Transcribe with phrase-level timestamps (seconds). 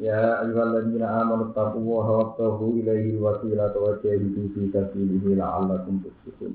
[0.00, 6.54] يا أيها الذين آمنوا اتقوا الله وابتغوا إليه الوسيلة وجاهدوا في سبيله لعلكم تفلحون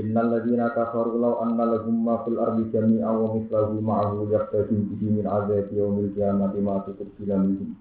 [0.00, 5.24] إن الذين كفروا لو أن لهم ما في الأرض جميعا ومثله معه يفتدوا به من
[5.26, 7.74] عذاب يوم القيامة ما تقبل منهم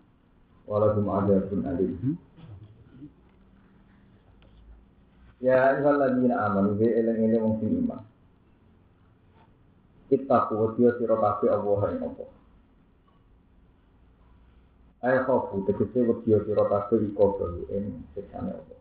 [0.67, 2.15] ولهم عذاب أليم
[5.41, 8.08] يا أيها الذين آمنوا في إلن إلن
[10.10, 12.30] kita wadiyo siro kabe Allah yang Allah.
[15.06, 18.78] Ayah khofu, tegese wadiyo siro kabe ini bahu ing sesane Allah.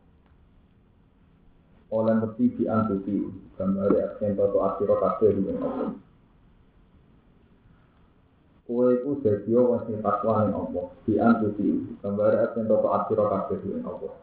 [1.89, 5.93] Oleh di diantuti, gambar ya, aksen toto asiro kabe yang Allah.
[8.69, 13.57] Kue iku dadiyo wong sing takwa ning Allah, diantuti, gambar ya, aksen toto asiro kabe
[13.65, 14.13] yang Allah.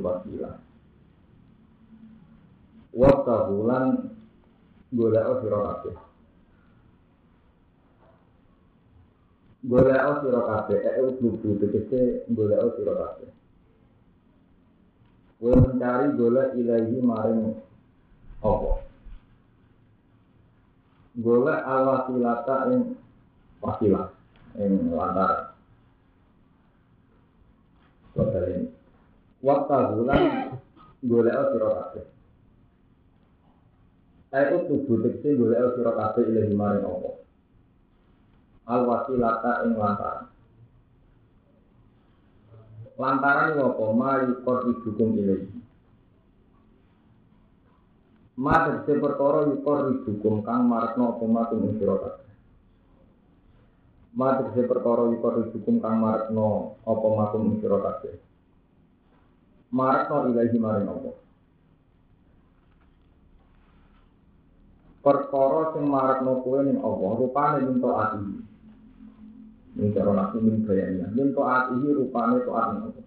[0.00, 0.71] Wasilah.
[2.92, 3.36] Waktu
[4.92, 5.96] golek sira kabeh.
[9.64, 13.30] Golek sira kabeh, eh utubu tegese golek sira kabeh.
[15.40, 17.56] Kowe mencari golek ilahi maring
[18.44, 18.72] apa?
[21.16, 22.92] Golek awasilata ing
[23.64, 24.12] wasilah
[24.60, 25.48] ing lantaran.
[29.40, 30.22] Waktu bulan
[31.00, 32.11] golek sira.
[34.32, 37.14] Itu tubuh tegesi boleh sira kabeh ilahi maring Allah.
[38.64, 40.32] Al wasilata ing lantaran.
[42.96, 43.84] Lantaran apa?
[43.92, 45.52] Ma yukor ibukum ilahi.
[48.40, 52.32] Ma tegesi perkara yukor ibukum kang marakno apa ma ing sira kabeh.
[54.16, 58.16] Ma tegesi perkara yukor ibukum kang marakno apa ma ing sira kabeh.
[59.76, 61.20] Marakno ilahi maring.
[65.02, 68.22] Perkara sing marakno kowe ning Allah rupane ning taati.
[69.76, 73.06] Ning cara nabi min bayanya, min taati rupane taat ning Allah.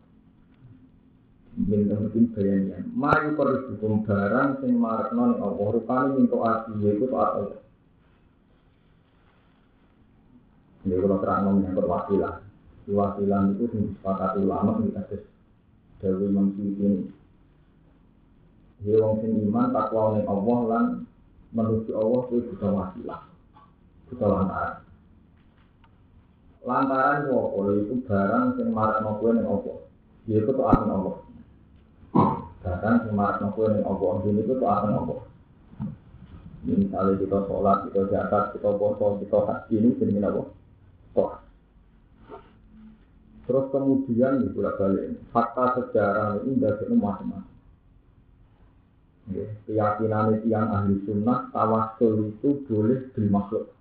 [1.56, 2.78] Min mungkin bayanya.
[2.91, 7.59] Mari hukum barang sing marakno ning Allah rupane min taati yaiku taat Allah.
[10.85, 12.45] Ini kalau terang menyangkut wasilah.
[12.85, 15.25] Wasilah itu sing disepakati ulama di atas
[15.97, 17.09] Dewi Imam ini.
[18.85, 20.85] Dia wong sing iman takwa ning Allah lan
[21.55, 23.19] menuju Allah itu butuh wasilah,
[24.11, 24.75] butuh lantaran.
[26.67, 27.61] Lantaran apa?
[27.79, 29.73] Itu barang yang marak nopo yang apa?
[30.27, 31.15] Yaitu tuh akan Allah.
[32.59, 34.05] Barang yang marak nopo yang apa?
[34.27, 35.19] Ini itu tuh akan Allah.
[36.65, 40.44] Misalnya kita sholat, kita zakat, kita puasa, kita haji ini jenis apa?
[41.15, 41.31] Toh.
[43.45, 47.54] Terus kemudian di bulan balik, fakta sejarah ini tidak macam-macam
[49.34, 53.74] keyakinan yang ahli sunnah tawasul itu boleh makhluk.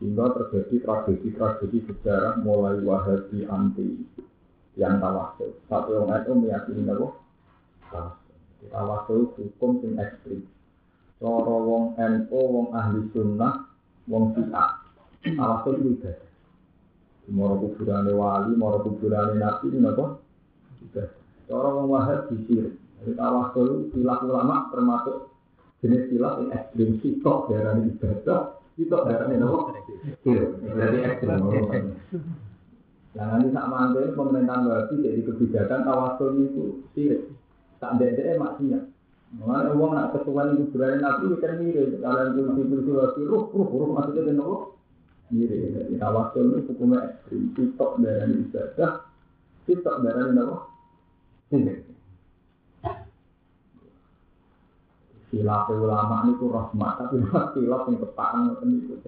[0.00, 4.02] Sehingga terjadi tragedi-tragedi sejarah mulai wahabi anti
[4.74, 7.08] yang tawasul satu yang itu meyakini apa?
[8.70, 10.42] tawasul hukum yang ekstrim.
[11.20, 13.68] Loro wong NU, wong ahli sunnah,
[14.08, 14.80] wong syiah.
[15.20, 16.28] Tawasul itu ibadah.
[17.30, 20.16] Moro kuburan wali, moro kuburan nabi, ini apa?
[20.80, 21.08] Ibadah.
[21.52, 22.80] Orang wong wahabi sirik
[23.16, 25.32] tawasul silah ulama termasuk
[25.80, 28.40] jenis silah yang ekstrim sitok darah ibadah,
[28.76, 29.58] sitok darah ini apa?
[30.24, 31.40] Jadi ekstrim.
[33.10, 37.26] Yang nanti tak mantul pemerintahan berarti jadi kebijakan tawasul itu sirik.
[37.80, 38.80] Tak ada maksudnya.
[39.30, 42.02] Mengenai uang nak ketuan itu berani nabi kan mirip.
[42.02, 44.58] Kalian polisi polisi lagi ruh ruh ruh maksudnya kan apa?
[45.32, 45.60] Mirip.
[45.74, 47.42] Jadi tawasul itu hukumnya ekstrim.
[47.56, 48.92] Sitok darah ibadah,
[49.64, 50.56] sitok darah ini apa?
[51.50, 51.78] Sirik.
[55.30, 58.98] Khilaf ulama ini ku rahmat, tapi khilaf yang tepaan itu.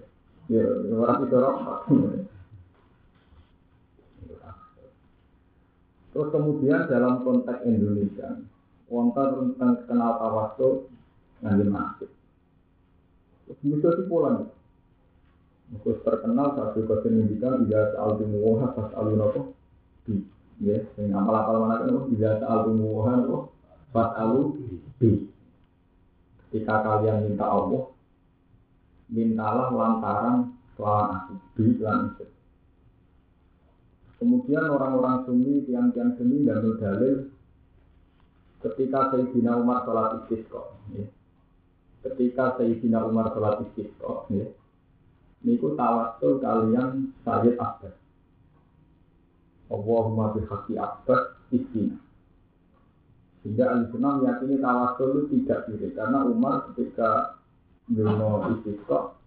[0.47, 0.63] Ya,
[0.95, 1.79] orang itu rahmat.
[6.13, 8.39] Terus kemudian dalam konteks Indonesia,
[8.87, 10.93] wonten tentang kenal tawasul
[11.43, 12.11] nanti masuk.
[13.49, 14.53] Terus bisa di Poland.
[15.73, 19.41] Terus terkenal saat juga pendidikan tidak soal dimuha pas alun apa
[20.61, 23.37] ya, yang apal apal mana kan tidak soal dimuha apa
[23.89, 24.13] pas
[25.01, 25.32] di
[26.53, 27.89] Jika kalian minta Allah,
[29.09, 32.13] mintalah lantaran kelawan aku, duit lan.
[34.21, 37.33] Kemudian orang-orang sunni, tiang-tiang sunni dan dalil
[38.63, 40.63] ketika Sayyidina Umar sholat istisqa.
[40.95, 41.05] Ya.
[42.07, 44.47] Ketika Sayyidina Umar sholat istisqa, ya.
[45.43, 47.99] Niku tawasul kalian Sayyid Abbas.
[49.73, 51.99] Allahumma bihaqi Abbas istina.
[53.43, 55.91] Sehingga al-sunnah meyakini tawasul tidak kiri.
[55.99, 57.43] Karena Umar ketika
[57.91, 59.19] Yuno istisqa,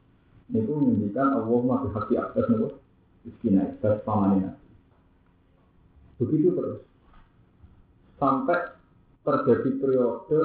[0.56, 2.68] itu menunjukkan Allahumma bihaqi Abbas niku
[3.28, 3.76] istina.
[3.76, 4.56] Abbas pamanina.
[6.16, 6.80] Begitu terus.
[8.16, 8.72] Sampai
[9.28, 10.40] terjadi periode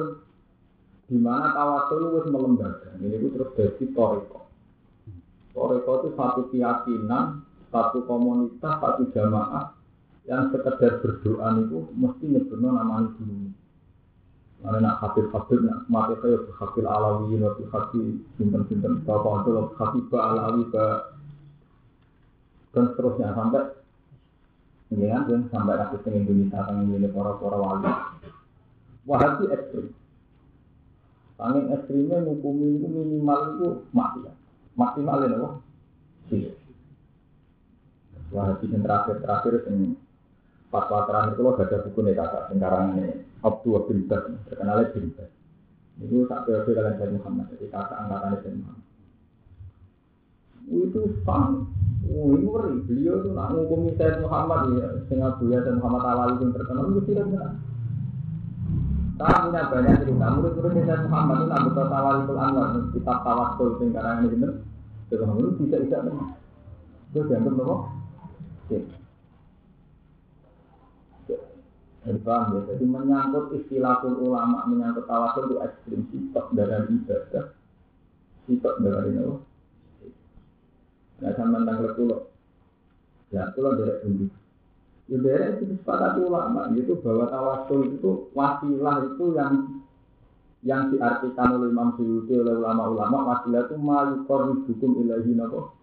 [1.07, 2.91] di mana tawasul itu melembaga.
[2.99, 4.51] Ini itu terus jadi toriko.
[5.55, 9.71] Toriko itu satu keyakinan, satu komunitas, satu jamaah
[10.27, 13.60] yang sekedar berdoa itu mesti nyebutnya nama dulu.
[14.61, 19.51] Karena nak hafil hafil nak mati saya hafil alawi, nabi hafil simpen simpen bapak itu
[19.77, 20.63] hafil alawi
[22.71, 23.81] dan seterusnya sampai
[24.91, 27.87] Ya, dan sampai kasus yang Indonesia, yang ini para-para wali.
[29.07, 29.95] Wahabi ekstrim.
[31.39, 34.35] Paling ekstrimnya ngukumi itu minimal itu mati ya.
[34.75, 35.63] Maksimal ya, loh.
[36.27, 36.51] Iya.
[38.35, 39.95] Wahabi yang terakhir-terakhir yang
[40.67, 43.07] fatwa terakhir itu gak ada buku nih kakak sekarang ini
[43.41, 45.29] Abdul bin Bas terkenal bin Bas
[46.01, 48.85] itu tak periode kalian jadi Muhammad jadi kakak angkatan Nabi Muhammad
[50.71, 51.67] itu sang
[52.11, 52.73] Oh, ini ngeri.
[52.89, 57.01] Beliau itu nak ngukumi Sayyid Muhammad ya, sehingga Buya dan Muhammad Alawi yang terkenal itu
[57.07, 57.49] tidak benar.
[59.21, 60.25] Saya punya banyak cerita.
[60.33, 64.51] Murid-murid Sayyid Muhammad itu nak betul Tawalikul Anwar, kitab Tawasul yang sekarang ini benar.
[65.11, 66.27] Muhammad itu bisa bisa benar.
[67.13, 67.75] Itu dianggap apa?
[72.01, 77.45] Jadi paham ya, jadi menyangkut istilahul ulama, menyangkut tawasul itu ekstrim, sitok dari ibadah,
[78.49, 79.35] sitok dari apa?
[81.21, 82.21] Nah, sama tentang pulau.
[83.29, 84.27] Ya, pulau dari bumi.
[85.13, 89.53] Ya, dari itu disepakati ulama, itu bahwa tawasul itu wasilah itu yang
[90.61, 95.73] yang diartikan oleh Imam Suyuti oleh ulama-ulama wasilah itu mayukor hukum ilahi nako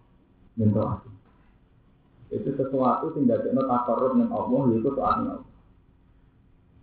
[0.55, 1.03] minta
[2.31, 5.48] itu sesuatu tidak ada takarut dengan Allah yaitu soalnya Allah.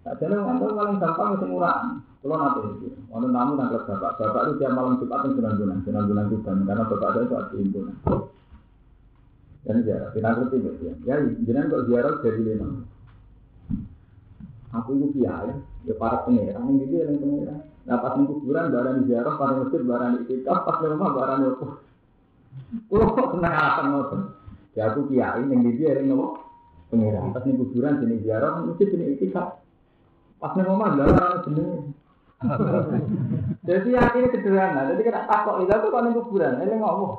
[0.06, 1.98] Tak jalan ngantar paling gampang itu murah.
[2.22, 6.26] Kalau nanti itu, orang tamu nangkep bapak, bapak itu tiap malam jumat yang sunan sunan
[6.30, 7.96] sunan karena bapak saya itu ada himpunan.
[9.66, 10.94] Dan ziarah, kita ngerti gitu ya.
[11.02, 12.86] Ya, jangan kok ziarah jadi lima.
[14.78, 15.50] Aku itu kiai,
[15.90, 17.58] ya para pengiran, yang gitu yang pengiran.
[17.86, 21.66] Nah pas kuburan, barang ziarah, pada masjid, barang itikaf, pas di rumah, barang itu.
[22.86, 24.20] Kulo kok senang alasan.
[24.78, 26.46] Ya aku kiai, yang gitu yang nopo
[26.94, 27.34] pengiran.
[27.34, 29.65] Pas di kuburan, jenis ziarah, masjid, jenis itikaf.
[30.36, 31.96] Pas di rumah, barang jenis.
[33.68, 34.80] Jadi akhirnya sederhana.
[34.92, 37.14] Jadi kena takut itu tuh kalau kuburan, ini ngomong.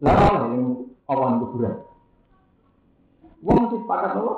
[0.00, 1.84] Lah, ini awan kuburan.
[3.40, 4.34] Wong mesti sepakat apa?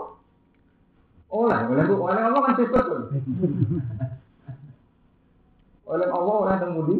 [1.33, 2.85] Oleh, oleh oleh Allah kan sifat
[5.89, 6.97] Oleh Allah orang yang budi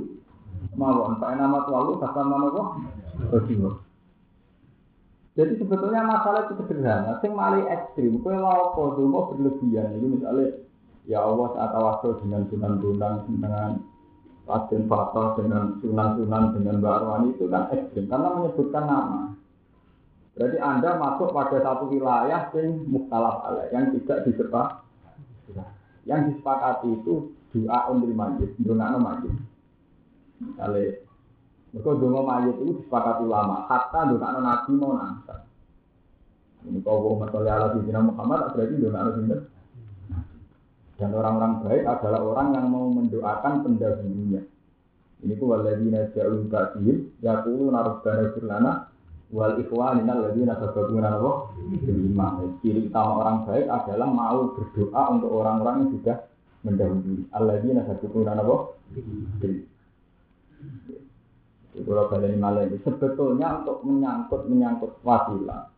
[0.75, 1.21] mawon.
[1.21, 2.67] Pak nama lalu kata nama Allah
[3.31, 3.71] berjiwa.
[5.33, 7.17] Jadi sebetulnya masalah itu sederhana.
[7.25, 9.97] Sing mali ekstrim, kue mau apa dulu berlebihan.
[9.97, 10.61] Ini misalnya
[11.09, 13.71] ya Allah saat tawasul dengan sunan-sunan dengan
[14.43, 19.21] Raden Fatah dengan sunan-sunan dengan Mbak Arwani itu kan ekstrim karena menyebutkan nama.
[20.33, 24.81] Berarti Anda masuk pada satu wilayah yang mukhtalaf alaih, yang tidak disepak.
[26.03, 29.33] Yang disepakati itu doa untuk majid, doa majid.
[30.43, 30.99] Misalnya,
[31.73, 35.49] mereka doa majid itu disepakati ulama, hatta doa nabi mau nangsa.
[36.69, 39.23] Ini kau mau masalah Allah di Muhammad, berarti doa nabi
[41.01, 44.45] Dan orang-orang baik adalah orang yang mau mendoakan pendahulunya.
[45.25, 48.73] Ini ku waladina ja'ul ba'dihim, yakulu narubbana firlana,
[49.33, 51.33] wal ikhwan minal ladzina sabaquna apa
[51.89, 52.61] iman.
[52.61, 56.17] Ciri utama orang baik adalah mau berdoa untuk orang-orang yang sudah
[56.69, 57.25] mendahului.
[57.33, 58.57] Alladzina sabaquna apa
[61.73, 65.73] kalau kalian malah ini sebetulnya untuk menyangkut menyangkut wasilah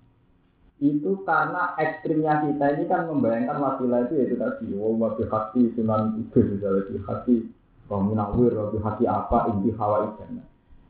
[0.83, 6.19] itu karena ekstrimnya kita ini kan membayangkan wasilah itu yaitu tadi oh wabi hati sunan
[6.19, 7.37] iblis wabi hati
[7.87, 10.11] pemunawir wabi hati apa inti hawa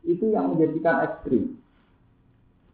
[0.05, 1.61] itu yang menjadikan ekstrim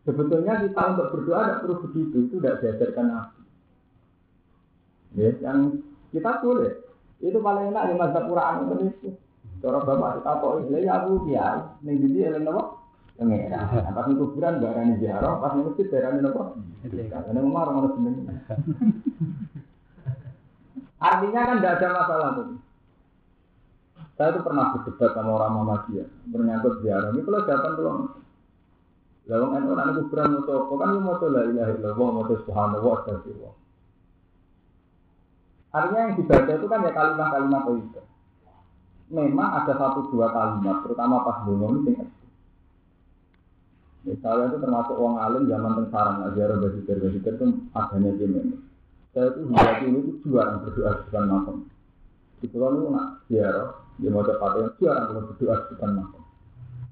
[0.01, 3.41] Sebetulnya kita untuk berdoa tidak perlu begitu, itu tidak diajarkan Nabi.
[5.13, 5.59] Ya, yang
[6.09, 6.73] kita boleh.
[7.21, 9.13] Itu paling enak di masa Quran itu.
[9.61, 12.81] Cara bapak kita kok ini ya aku kiai, ning ndi eling napa?
[13.13, 13.61] Pengira.
[13.93, 16.57] Pas ning kuburan gak ada ziarah, pas ning masjid darani napa?
[16.81, 18.25] Karena umar ngono jeneng.
[21.01, 22.57] Artinya kan tidak ada masalah tuh.
[24.17, 27.09] Saya itu pernah berdebat sama orang Muhammadiyah menyangkut ziarah.
[27.13, 27.97] Ini kalau jawaban belum.
[29.29, 32.93] Lalu kan orang kuburan mau coba kan mau coba la ilaha illallah mau coba subhanallah
[33.01, 33.53] astagfirullah.
[35.71, 38.01] Artinya yang dibaca itu kan ya kalimat-kalimat itu.
[39.11, 41.93] Memang ada satu dua kalimat, terutama pas bunga ini
[44.01, 48.57] Misalnya itu termasuk uang alim zaman tentara nggak ziarah basikir basikir itu adanya di mana.
[49.13, 51.57] Saya itu hingga ini itu juara berdoa di depan makam.
[52.41, 53.69] Di pulau itu nak ziarah,
[54.01, 56.23] dia mau cepat yang juara berdoa di depan makam.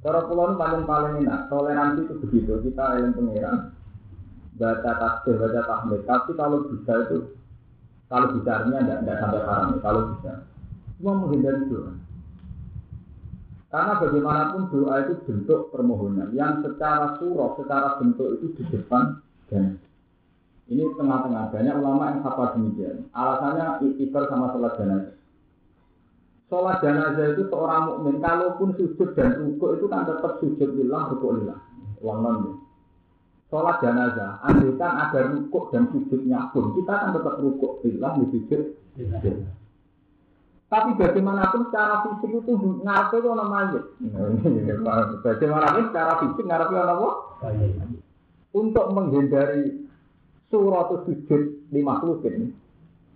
[0.06, 2.54] Cara pulau itu paling paling enak, toleransi itu begitu.
[2.70, 3.58] Kita yang pengiran,
[4.62, 6.02] baca tasbih, baca tahmid.
[6.06, 7.18] Tapi kalau bisa itu,
[8.06, 9.70] kalau bisa artinya tidak sampai haram.
[9.82, 10.32] Kalau bisa,
[11.02, 11.92] cuma menghindari doa.
[13.70, 19.78] Karena bagaimanapun doa itu bentuk permohonan yang secara surah, secara bentuk itu di depan dan
[20.70, 23.06] ini tengah-tengah banyak ulama yang apa demikian.
[23.14, 25.16] Alasannya ikhtiar sama sholat jenazah.
[26.50, 31.32] Sholat jenazah itu seorang mukmin kalaupun sujud dan rukuk itu kan tetap sujud lillah, rukuk
[31.42, 31.60] lillah.
[32.02, 32.38] Uang non
[33.54, 38.62] Sholat jenazah, andaikan ada rukuk dan sujudnya pun kita kan tetap rukuk lillah, sujud.
[40.70, 42.54] Tapi bagaimanapun secara fisik itu
[42.86, 43.84] ngarepe itu orang mayit.
[45.26, 47.12] Bagaimanapun secara fisik ngarepe orang apa?
[48.54, 49.90] Untuk menghindari
[50.54, 51.42] surat sujud
[51.74, 52.54] di makhlukin,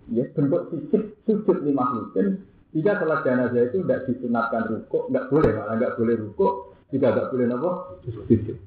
[0.10, 2.42] ya bentuk fisik sujud di makhlukin,
[2.74, 6.54] jika sholat jenazah itu tidak disunatkan rukuk, tidak boleh, malah tidak boleh rukuk,
[6.90, 7.72] tidak tidak boleh apa?
[8.10, 8.58] Sujud.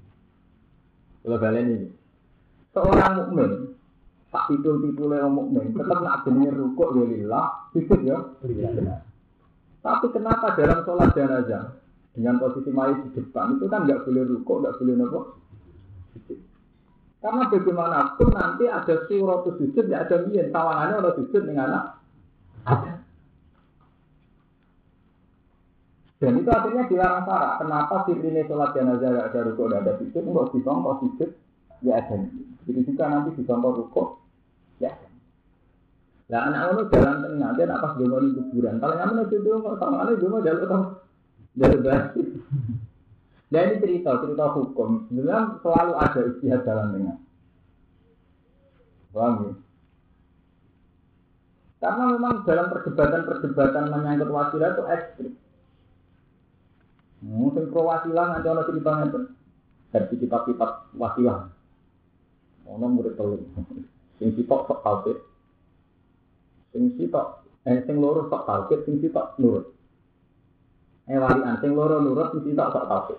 [1.27, 1.89] Kalau kalian ini,
[2.71, 3.51] seorang mukmin
[4.37, 4.85] tak titul
[5.17, 7.47] yang mukmin tetap nak jenenge rukuk ya lillah.
[7.73, 8.21] Sujud ya.
[9.81, 11.81] Tapi kenapa dalam sholat jenazah
[12.13, 15.21] dengan posisi mayat di depan itu kan nggak boleh rukuk nggak boleh nopo?
[17.25, 20.53] Karena bagaimanapun nanti ada surat sujud ya ada mien.
[20.53, 21.85] Tawangannya orang sujud dengan anak.
[22.69, 22.93] Ada.
[26.17, 30.23] Dan itu akhirnya dilarang syarat kenapa sirine sholat jenazah nggak ada rukuk nggak ada sujud?
[30.29, 31.31] Nggak ditongkol sujud
[31.81, 32.17] ya ada.
[32.69, 34.26] Jadi juga nanti ditongkol rukuk
[34.83, 34.93] Ya.
[36.27, 38.83] Lah anak ngono jalan tengah, dia nak pas dulu di kuburan.
[38.83, 40.85] Kalau nyaman itu dulu kok sama ada dulu jalan tengah.
[41.57, 42.23] Jalan berarti.
[43.47, 45.07] Dan ini cerita, cerita hukum.
[45.07, 47.17] Sebenarnya selalu ada istihad jalan tengah.
[49.15, 49.53] Paham ya?
[51.77, 55.33] Karena memang dalam perdebatan-perdebatan menyangkut wasilah itu ekstrim.
[57.25, 59.21] Mungkin pro wasilah nanti ada ceritanya itu.
[59.95, 61.49] Dari kitab-kitab wasilah.
[62.67, 63.41] Ono murid telur.
[64.17, 65.19] Sing sitok sok tauhid.
[66.73, 69.67] Sing sitok eh sing loro sok tauhid, sing sitok nurut.
[71.05, 73.19] Eh walian sing loro nurut, sing sitok sok tauhid.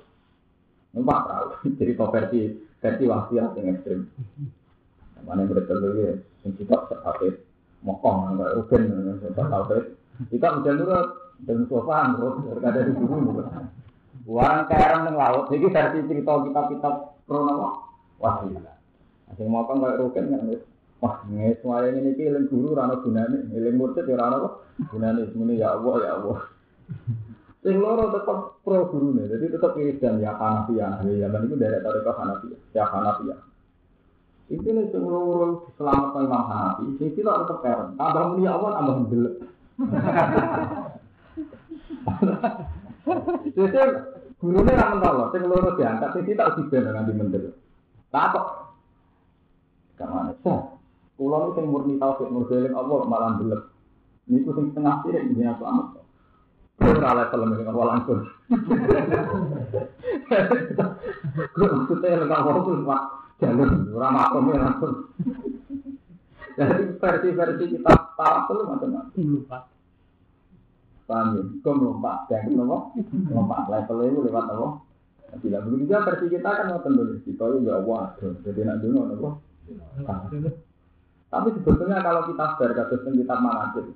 [0.98, 1.48] Numpak tahu.
[1.80, 2.42] Jadi versi
[2.82, 4.02] versi wasiat sing ekstrim.
[5.26, 7.36] Mana yang betul ya, sing sitok sok tauhid.
[7.86, 8.84] Mokong enggak rugen
[9.22, 9.84] sok tauhid.
[10.34, 11.08] Kita udah nurut
[11.46, 13.46] dan sofa nurut berkada di guru.
[14.28, 15.46] Warang kaya orang laut.
[15.54, 16.94] Jadi versi cerita kitab-kitab
[17.30, 17.86] kronolog
[18.18, 18.66] wasiat.
[19.38, 20.42] Sing mokong kayak rugen kan
[20.98, 24.50] Wah, ini semuanya ini iling guru rana gunane, iling murtid ya rana apa?
[24.90, 26.40] Gunane semuanya ya Allah ya Allah.
[27.62, 31.78] Sing loro tetap pro guru nih, jadi tetap dan ya Hanafiya, ya zaman itu dari
[31.86, 33.36] tarik Hanafiya, ya Hanafiya.
[34.50, 37.94] Itu nih sing loro selamat Imam Hanafi, sing kita tetap keren.
[37.94, 39.36] Tambah muni ya Allah, tambah belek.
[43.58, 43.78] Jadi
[44.42, 47.50] gurunya ramen tau sing loro diangkat, sing kita udah dengan di menteri.
[48.10, 48.46] Takut.
[49.98, 50.62] Kamane sah.
[51.18, 53.74] Kulo itu murni tauhid murni Allah malah belek.
[54.30, 56.06] Ini tuh sing tengah sih ini yang selamat.
[56.78, 58.22] Ora level mek apa langsung.
[61.58, 63.02] Gue maksudnya lengkap apa tuh pak
[63.42, 64.94] jalur ora makom ya langsung.
[66.58, 69.26] Jadi versi-versi kita tahu tuh macam-macam.
[69.26, 69.60] Lupa.
[71.08, 71.44] Paham ya?
[71.64, 72.78] Kau melompat, yang kenapa?
[73.32, 74.68] Melompat level itu lewat apa?
[75.40, 77.24] Tidak begitu juga versi kita kan mau tendul.
[77.24, 79.30] Kita juga wah, jadi nak dulu apa?
[81.28, 83.92] Tapi sebetulnya kalau kita fair kasus kitab manakib,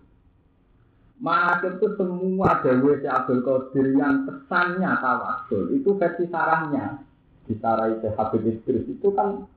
[1.24, 7.00] manakib itu semua dewa si Abdul Qadir yang pesannya tawasul itu versi sarahnya.
[7.48, 8.86] Disarai ke Habib Idris.
[8.88, 9.48] Itu kan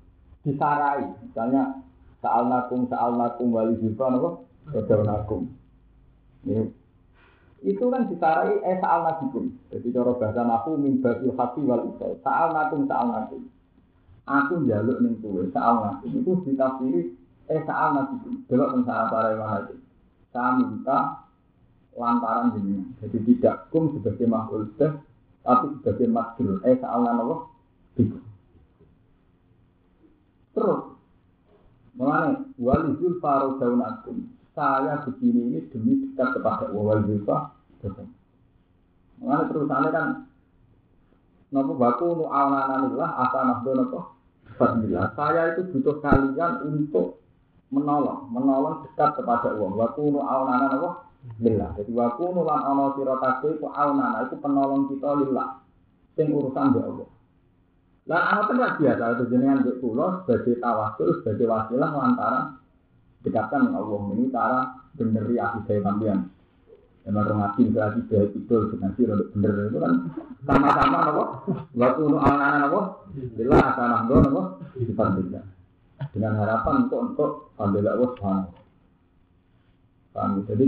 [0.42, 1.04] disarai.
[1.26, 1.82] Misalnya
[2.22, 4.30] saal nakum saal nakum wali zilfan apa?
[4.70, 5.42] Rodal nakum.
[7.64, 12.54] Itu kan disarai eh saal nakum jadi cara bahasa naku mimbasil hati wal isol saal
[12.54, 13.42] nakum saal nakum
[14.22, 17.10] aku jaluk nih tuh saal nakum itu ditafsiri
[17.44, 18.14] Eh saat nasi
[18.48, 19.74] belok tentang saat para itu.
[20.32, 20.98] Saya minta
[21.94, 22.88] lantaran ini.
[22.98, 24.74] Jadi tidak kum sebagai makhluk
[25.44, 26.64] tapi sebagai makhluk.
[26.64, 27.36] Eh saat apa?
[28.00, 28.18] Itu.
[30.54, 30.82] Terus,
[31.98, 34.18] mengenai wali zulfa daun akum.
[34.54, 37.52] Saya begini ini demi dekat kepada wali zulfa.
[39.20, 40.08] Mengenai perusahaannya kan
[41.54, 44.00] Nopo baku nu awananillah asa nafdo nopo
[44.58, 45.14] Fadillah.
[45.14, 47.22] Saya itu butuh kalian untuk
[47.72, 49.78] menolong, menolong dekat kepada uang.
[49.78, 50.90] Waku nu awanana nopo
[51.40, 51.72] lillah.
[51.78, 55.48] Jadi waku nu lan ono sira kabeh iku awanana itu penolong kita lillah.
[56.14, 57.08] Sing urusan mbek Allah.
[58.04, 62.44] Lah ana kan biasa itu jenengan mbek kula sebagai tawasul, sebagai wasilah lantaran
[63.24, 64.60] dekatkan Allah ini cara
[64.92, 66.18] beneri akidah sampean.
[67.04, 69.92] Emang orang ngaji lagi baik itu dengan si rodok bener itu kan
[70.44, 71.24] sama-sama nopo.
[71.76, 72.80] Waktu nu anak-anak nopo,
[73.36, 74.42] bila akan nahdo nopo
[74.76, 75.53] dipandingkan
[76.14, 78.50] dengan harapan untuk untuk alhamdulillah Allah.
[80.14, 80.46] Paham?
[80.46, 80.66] Jadi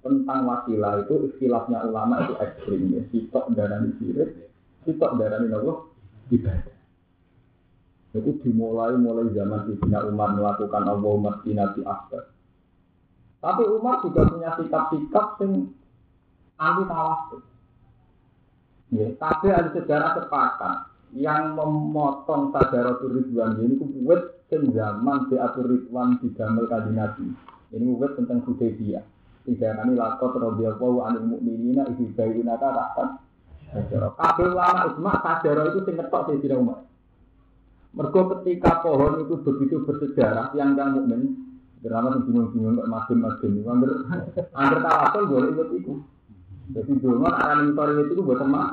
[0.00, 3.02] tentang wasilah itu istilahnya ulama itu ekstrim ya.
[3.12, 4.48] Sitok darani sirik,
[4.88, 5.92] sitok darani nopo
[6.32, 6.76] ibadah.
[8.16, 12.32] Itu dimulai mulai zaman Sayyidina Umar melakukan Allahumma sinati akbar.
[13.40, 15.70] Tapi Umar juga punya sikap-sikap yang
[16.58, 17.40] anti tawasul.
[18.90, 20.76] Ya, tapi ada sejarah sepakat
[21.14, 27.26] yang memotong sadaratul ridwan ini kuwet zaman Beatur Ridwan di Gamel Kaji Nabi.
[27.70, 29.04] Ini kuwet tentang Hudaybiyah.
[29.46, 33.22] Tiga kali lakot radhiyallahu anil mu'minina ibu bayina karakan.
[34.18, 36.82] Kabel lama ijma sajarah itu sing ngetok Sayyidina Umar.
[37.94, 43.64] Mergo ketika pohon itu begitu bersejarah yang yang mukmin Drama yang bingung-bingung kok makin-makin itu
[44.52, 45.92] Angger tawasul boleh ikut itu.
[46.76, 48.68] Jadi dulu akan mentor itu buat teman.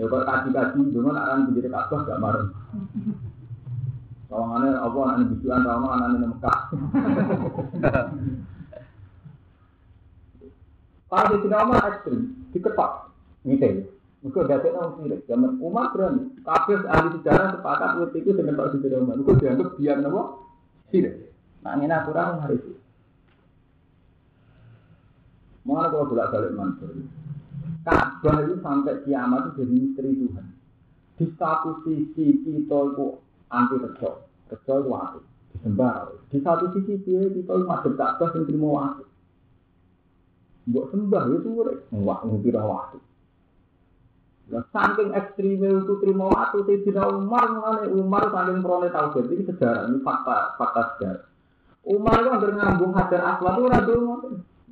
[0.00, 2.48] Ya kalau kaji-kaji dulu akan menjadi kasus gak marah.
[4.32, 6.58] Kawangannya apa anak bisuan kawan anak ini Mekah.
[11.12, 12.20] Kalau di Umar ekstrim,
[12.56, 12.92] diketok,
[13.44, 13.92] gitu.
[14.22, 15.20] Mereka gak ada sirik.
[15.28, 16.30] Zaman Umar berani.
[16.46, 19.18] Kabel ahli sejarah sepakat waktu itu dengan Pak Siti Umar.
[19.18, 20.22] Mereka dianggap biar nopo
[20.88, 21.34] sirik.
[21.60, 22.72] Nah ini aturan hari itu.
[25.66, 26.90] Mana kalau bolak balik mansur.
[27.82, 30.46] Ka'bah itu sampai kiamat itu jadi misteri Tuhan.
[31.18, 33.06] Di satu sisi kita itu
[33.50, 34.10] anti rejo,
[34.50, 35.18] rejo itu waktu
[35.54, 35.94] disembah.
[36.30, 39.04] Di satu sisi kita itu madep Ka'bah yang terima waktu.
[40.62, 41.50] Buat sembah itu
[41.90, 43.02] wah ngupira waktu.
[44.52, 49.82] Nah, saking ekstrimnya itu terima waktu Sayyidina Umar mengenai Umar saking prole tahu jadi sejarah
[49.88, 51.24] ini fakta fakta sejarah.
[51.88, 53.94] Umar itu hampir ngambung hajar aswad itu radu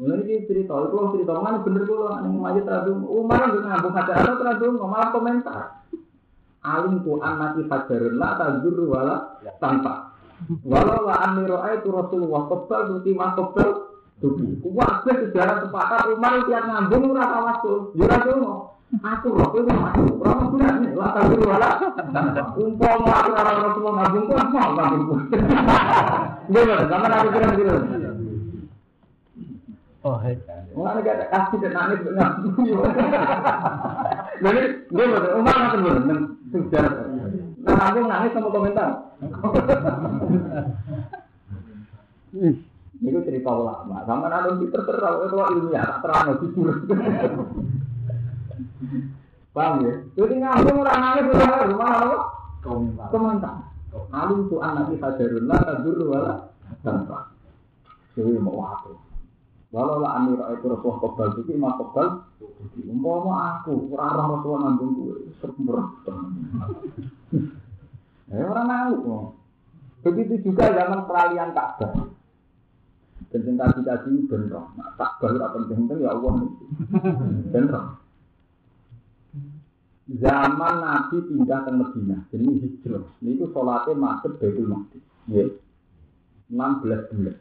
[0.00, 3.04] Mulai ini cerita, itu kalau cerita mana bener gue loh, yang majid radu.
[3.04, 5.84] Umar hampir ngambung hajar aswad radu malah komentar.
[6.64, 10.16] Alim tu anaki hajarun la tajur wala tanpa.
[10.64, 13.68] Walau la amiro itu Rasulullah kebal tuti wa kebal
[14.24, 14.48] tuti.
[14.72, 17.92] Wah, sejarah sepakat Umar yang ngambung ora tawasul.
[17.92, 21.78] Ya radu Aku roh itu aku, roh bulan nih, lah tapi wala.
[22.58, 25.20] Umpama aku orang Rasulullah ngabung pun mau ngabung pun.
[26.50, 26.84] Gimana?
[26.90, 27.74] Sama aku kira
[30.00, 30.32] Oh, hei.
[30.72, 32.00] Mana gak ada kasih dan nangis.
[34.40, 34.88] Jadi?
[35.36, 36.40] Umar belum?
[36.48, 37.12] Sudah.
[37.60, 39.12] Nah, ngabung nangis sama komentar.
[43.00, 44.04] Ini cerita ulama.
[44.08, 46.72] Sama nanti terserah, kalau ilmiah, terang, jujur.
[49.56, 50.00] Paham ya?
[50.16, 52.24] Jadi ngambung orang nangis orang rumah apa?
[53.12, 53.68] Komentar.
[54.14, 56.54] Alim tu anak kita jarun lah tadur wala
[56.86, 57.34] tanpa.
[58.14, 59.09] Jadi mau waktu.
[59.70, 62.26] Walau lah amir itu rasul kebal itu mah kebal.
[62.86, 65.84] Umpama aku orang orang rasul ngambung gue sempurna.
[68.30, 69.02] Eh orang nangis.
[70.06, 72.14] Begitu juga zaman peralihan Ka'bah.
[73.34, 74.70] Dan cinta kita sih bener.
[74.78, 76.32] Nah, Ka'bah itu penting-penting ya Allah.
[77.50, 77.98] Bener
[80.18, 83.06] zaman Nabi pindah ke Medina, jadi hijrah.
[83.22, 85.04] Ini itu sholatnya masuk Baitul Maqdis.
[85.30, 85.46] Ya.
[86.50, 87.36] 16 bulan.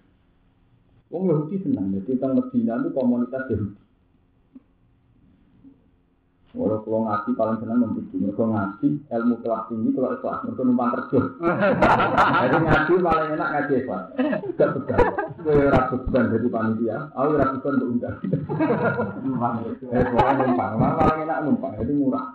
[1.10, 3.82] Wong Yahudi senang, jadi tentang Medina itu komunitas Yahudi.
[6.50, 10.90] Walau kalau ngaji paling senang membujuk, mereka ngaji ilmu kelas tinggi kalau ikhlas, mereka numpang
[10.98, 11.20] kerja.
[12.42, 14.06] Jadi ngaji paling enak ngaji ikhlas.
[14.58, 15.00] Gak beban,
[15.46, 18.16] gue ragu beban jadi panitia, aku ragu beban untuk undang.
[19.94, 22.26] Eh, pokoknya numpang, paling enak numpang, jadi murah.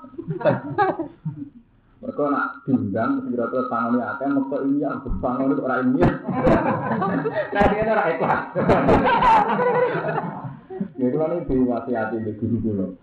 [2.05, 4.91] Mereka nak diundang, kira-kira tangannya akeh, mereka iya,
[5.25, 6.03] tangan itu orang ini.
[7.55, 8.43] Nah, dia orang ikhlas.
[10.95, 12.95] Ya, kalau ini diwasiati di guru-guru.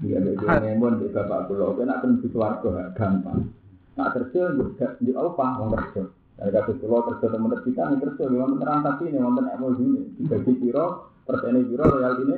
[0.00, 1.76] Iya, dia ngemon di bapak pulau.
[1.76, 3.52] Dia nak kerja suarga gampang.
[4.00, 5.46] Nak kerja juga di apa?
[5.60, 6.08] Mau kerja.
[6.38, 8.22] Dari pulau kerja teman kita nih kerja.
[8.32, 10.02] Dia mau transaksi ini, mau emosi ini.
[10.16, 10.86] Dibagi piro,
[11.28, 12.36] persen piro, royal ini.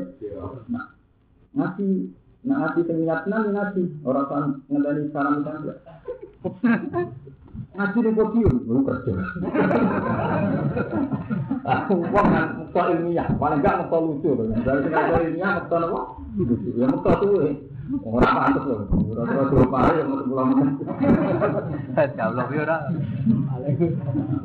[0.74, 0.86] Nah,
[1.54, 1.92] ngasih,
[2.40, 3.87] nak ngasih seminat nanti ngasih.
[4.00, 5.74] Orang kan ngedani salam misalnya.
[7.70, 9.12] Ngaji di podium, belum kerja.
[11.87, 14.44] Wong kan mekto ilmiah, paling enggak mekto lucu lho.
[14.64, 15.76] Dari sing mekto ilmiah mekto?
[16.40, 16.68] Lucu.
[16.74, 17.55] Ya mekto tuh.
[18.00, 18.88] Ora pantes lho.
[18.88, 20.48] Ora ora dua pare yang mekto pulang.
[21.94, 22.76] Jauh yo ora.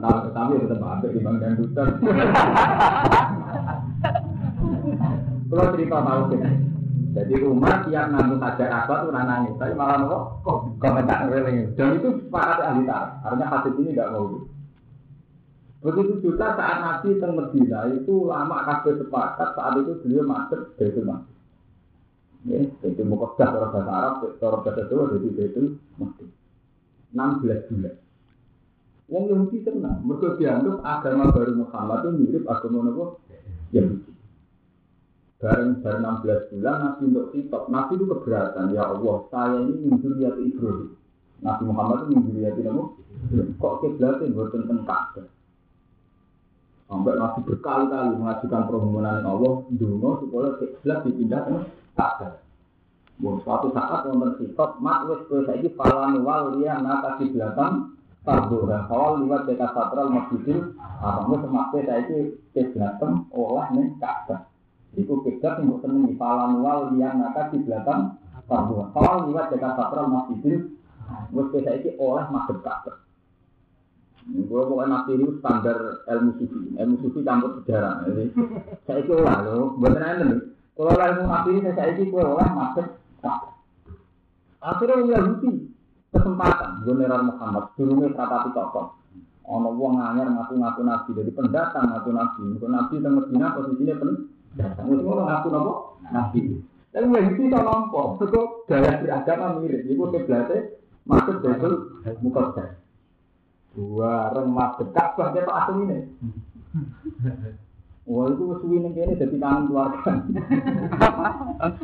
[0.03, 1.87] Nah, tapi tetap apik di bang dangdutan.
[5.49, 6.41] Kalau cerita tahu sih.
[7.15, 11.71] Jadi rumah tiap nanggung hajar apa tuh nangis, tapi malah nopo komentar reling.
[11.79, 13.23] Dan itu sepakat ahli tarikh.
[13.23, 14.43] Artinya hadis ini tidak mau.
[15.79, 21.07] Begitu juga saat Nabi teng Medina itu lama kabeh sepakat saat itu beliau masuk Baitul
[21.07, 21.37] Maqdis.
[22.43, 26.31] Ya, Baitul Muqaddas orang bahasa Arab, orang bahasa Jawa jadi Baitul Maqdis.
[27.15, 27.95] 16 bulan.
[29.05, 33.03] Wong Yahudi tenang, mereka dianggap agama baru Muhammad itu mirip agama Nabi
[33.71, 34.11] Yahudi.
[35.35, 40.35] Bareng bareng 16 bulan Nabi untuk kitab, Nabi itu keberatan, ya Allah, saya ini minjuriat
[40.39, 40.95] Ibrahim.
[41.43, 42.83] Nabi Muhammad itu minjuriat Nabi
[43.59, 45.27] Kok kiblatnya buat tentang Ka'bah?
[46.85, 51.55] Sampai Nabi berkali-kali mengajukan permohonan Allah dulu supaya kiblat dipindah ke
[51.99, 52.33] Ka'bah.
[53.15, 57.95] Bon, suatu saat wonten kitab, mak wis kowe saiki falan wal liya naka kiblatan
[58.25, 62.19] Tarbuha, kawal liwat deka satral masjidil Haram, wis semakte saiki
[62.51, 64.54] kiblatem olah ning Ka'bah.
[64.95, 70.69] Iku kiblat yang senengi falan wal liya naka kiblatan Tarbuha, kawal liwat deka satral masjidil
[71.33, 72.97] Wis kowe saiki oleh madhep Ka'bah.
[74.25, 78.09] Gue pokoknya nabi ini standar ilmu sufi, ilmu sufi campur sejarah.
[78.09, 78.33] Jadi
[78.89, 80.41] saya itu lah lo, buat nih.
[80.73, 82.87] Kalau ilmu ini saya itu gue olah masuk.
[84.65, 85.69] Akhirnya Yahudi
[86.09, 88.97] kesempatan, gue nerar Muhammad, durungnya kata tokoh.
[89.45, 92.41] Ono wong anyar ngaku-ngaku nabi, jadi pendatang ngaku nabi.
[92.49, 93.93] Ngaku nabi teng Medina posisinya
[94.55, 94.87] pendatang.
[94.87, 95.73] Wis ngono ngaku napa?
[96.15, 96.39] Nabi.
[96.95, 98.41] Tapi Yahudi tak nampa, itu
[98.71, 99.83] gaya beragama mirip.
[99.83, 101.73] Iku kiblatnya masuk Baitul
[102.23, 102.71] Muqaddas.
[103.75, 106.07] Bareng madhep Ka'bah ketok ini.
[108.07, 110.11] Wah itu suwi ning kene dadi tangan keluarga.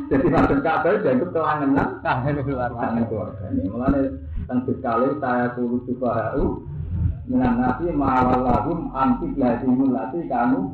[0.08, 2.72] Jadi madhep Ka'bah dianggap kelangenan Kangen keluar.
[2.72, 3.44] tangan keluarga.
[3.52, 4.00] Ini mulane
[4.48, 6.64] teng sekali saya kulo subhanahu
[7.28, 10.72] minan nasi ma'awallahum anti lazimul lati kanu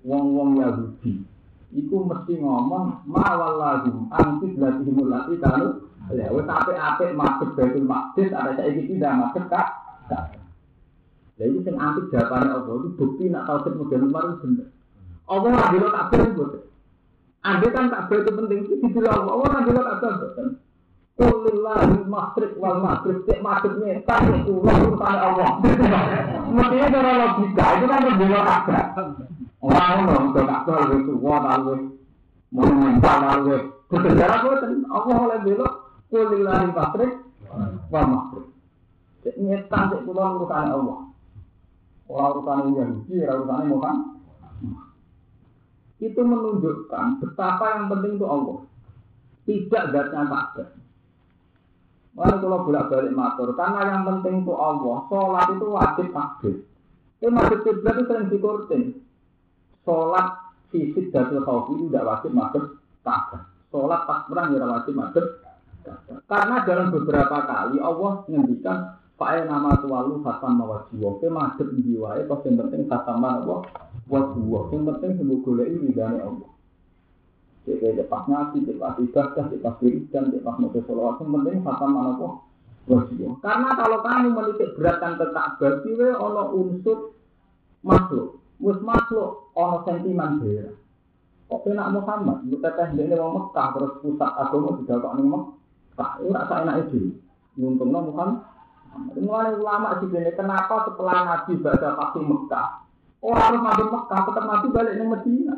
[0.00, 1.28] Wong-wong Yahudi
[1.70, 8.50] iku mesti ngomong ma'awallahum anti lazimul lati kanu Ya, wes apik-apik masuk Baitul Maqdis ada
[8.58, 10.34] saiki tidak masuk Ka'bah.
[11.38, 14.68] Lah itu sing antik jawabannya Allah itu bukti nak tauhid model itu bener.
[15.30, 16.44] Allah ora dilo kabeh itu.
[17.46, 20.48] Ande kan kabeh itu penting itu dibilang Allah ora dilo kabeh boten.
[21.14, 25.50] Kulillahi masrik wal maghrib cek maghribnya kan itu urusan Allah.
[26.50, 28.82] Mestinya cara logika itu kan berbeda kabeh.
[29.70, 30.02] Orang
[35.30, 35.54] lebih
[37.94, 38.50] Allah
[39.40, 41.00] nyetan urusan Allah.
[42.10, 43.96] Urusan urusan.
[46.00, 48.58] Itu menunjukkan betapa yang penting itu Allah.
[49.44, 50.68] Tidak zatnya Ka'bah.
[52.10, 56.54] Lalu kalau bolak-balik matur, karena yang penting itu Allah, sholat itu wajib takbir.
[57.20, 58.84] Itu masjid kiblat itu sering dikurtin.
[59.82, 60.28] Sholat
[60.68, 62.64] fisik dari khawf itu tidak wajib masuk
[63.02, 63.48] Ka'bah.
[63.72, 65.26] Sholat pas perang tidak wajib masuk.
[66.28, 72.32] Karena dalam beberapa kali Allah menghentikan Pakai nama tualu khatam mawajiwa, ke masjid jiwa, itu
[72.40, 73.68] yang penting khatam apa?
[74.08, 76.48] Wajiwa, yang penting sebut gula ini dari Allah.
[77.68, 81.56] Jadi pas ngaji, jadi pas ibadah, jadi pas wiridan, jadi pas nulis sholawat, yang penting
[81.60, 82.28] khatam apa?
[82.88, 83.30] Wajiwa.
[83.44, 87.12] Karena kalau kamu menitik beratkan ke Ka'bah, siwe ono unsur
[87.84, 90.76] makhluk, mus makhluk ono sentimen daerah.
[91.50, 96.54] Kok enak Muhammad, lu teteh mau Mekah, terus pusat agama kok nih Mekah, itu rasa
[96.62, 97.18] enak itu.
[97.58, 98.46] Untungnya Muhammad,
[99.18, 102.68] Mulai ulama sih kenapa setelah Nabi baca pasti Mekah,
[103.22, 105.56] orang harus masuk Mekah, tetap Nabi balik ke Medina.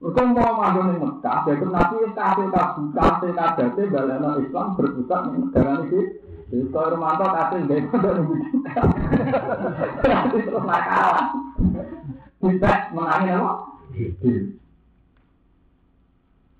[0.00, 5.36] Mereka mau masuk ke Mekah, jadi Nabi kasih kasih kasih balik ke Islam berpusat di
[5.40, 5.72] negara.
[5.84, 8.72] Jadi kalau kasih gak itu dari Medina.
[10.32, 11.16] Terus nakal.
[12.44, 13.52] Bisa menangin apa?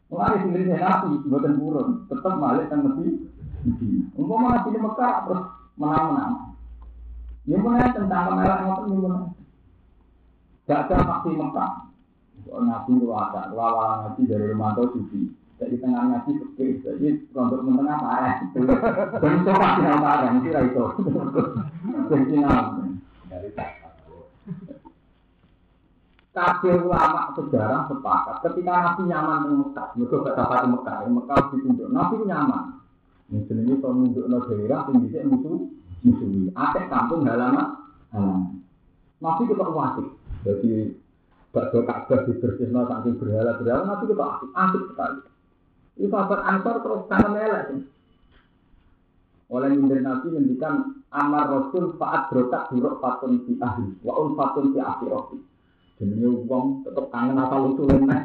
[0.08, 3.28] Mulai sendiri Nabi, buatan burun, tetap balik ke Medina.
[4.16, 5.44] Umpama Nabi di Mekah terus
[5.76, 6.56] menang-menang.
[7.44, 9.28] Ini mulai tentang kemerah ngoten ini mulai.
[10.64, 11.72] Gak ada faksi Mekah.
[12.44, 15.32] Nabi ada, lawan nabi dari Romanto Sufi.
[15.54, 18.34] Jadi tengah nabi sepi, jadi untuk menengah parah.
[18.44, 20.84] Itu pasti parah, itu lah itu.
[22.10, 22.93] Jadi dari
[26.34, 31.38] Kabeh ulama sejarah sepakat ketika Nabi nyaman di Mekah, mereka gak dapat di Mekah, Mekah
[31.54, 32.64] ditunjuk, Nabi nyaman.
[33.30, 35.70] Mungkin ini kalau nunjuk no daerah, tinggi musuh
[36.02, 36.50] musuhi.
[36.52, 37.78] Atek kampung halaman
[38.10, 38.62] halaman.
[39.22, 40.08] Nabi kita wasik.
[40.44, 40.92] Jadi
[41.54, 45.18] bakso Ka'bah dibersihno saking berhala berhala Nabi itu asik, asik sekali.
[45.94, 47.62] Itu sahabat Ansor terus sangat melek.
[47.70, 47.82] sih.
[49.54, 54.74] Oleh nyindir Nabi ngendikan amar Rasul faat brokat buruk fatun si ahli wa un fatun
[54.74, 55.38] si akhirati.
[55.98, 58.22] jenenge wong tetep kangen apa lucu lan nek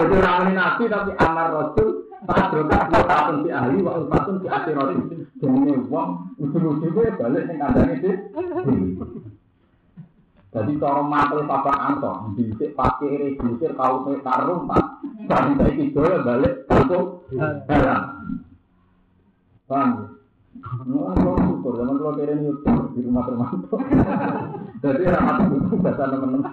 [0.00, 1.88] dadi ra nabi tapi amar rasul
[2.24, 5.04] padha karo di ahli wa ulfatun di ati rasul
[5.36, 6.08] jenenge wong
[6.40, 8.12] lucu-lucu kuwi balik sing kandhane iki
[10.56, 15.52] Jadi kalau mantel papa anto, bisik pakai ini bisir kau saya taruh pak, tapi
[15.92, 17.28] saya balik untuk
[17.68, 18.02] heran.
[19.68, 20.15] Bang,
[20.62, 23.76] kalau syukur, zaman kalau kira nyukur di rumah termantu.
[24.82, 26.52] Jadi ramat buku bahasa teman-teman.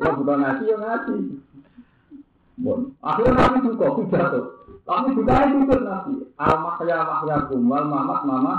[0.00, 1.16] Kalau bukan ngaji ya ngaji.
[2.60, 2.80] Bon.
[3.00, 4.40] Akhirnya nabi juga pidato.
[4.84, 6.12] Tapi juga itu ikut nabi.
[6.40, 8.54] Al mahya mahya kumal mamat mama.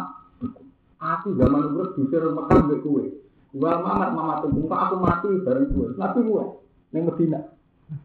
[1.01, 3.05] Aku zaman itu dusir Mekah mbek kue.
[3.57, 5.87] Wal mamat mama tunggu aku mati bareng kue.
[5.97, 6.45] Nabi kue
[6.93, 7.39] ning Medina.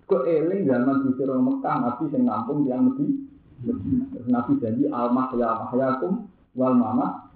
[0.08, 4.04] Kok eling zaman dusir Mekah nabi sing ngampung yang Medina.
[4.32, 7.28] Nabi janji al mahya mahyakum wal mamat.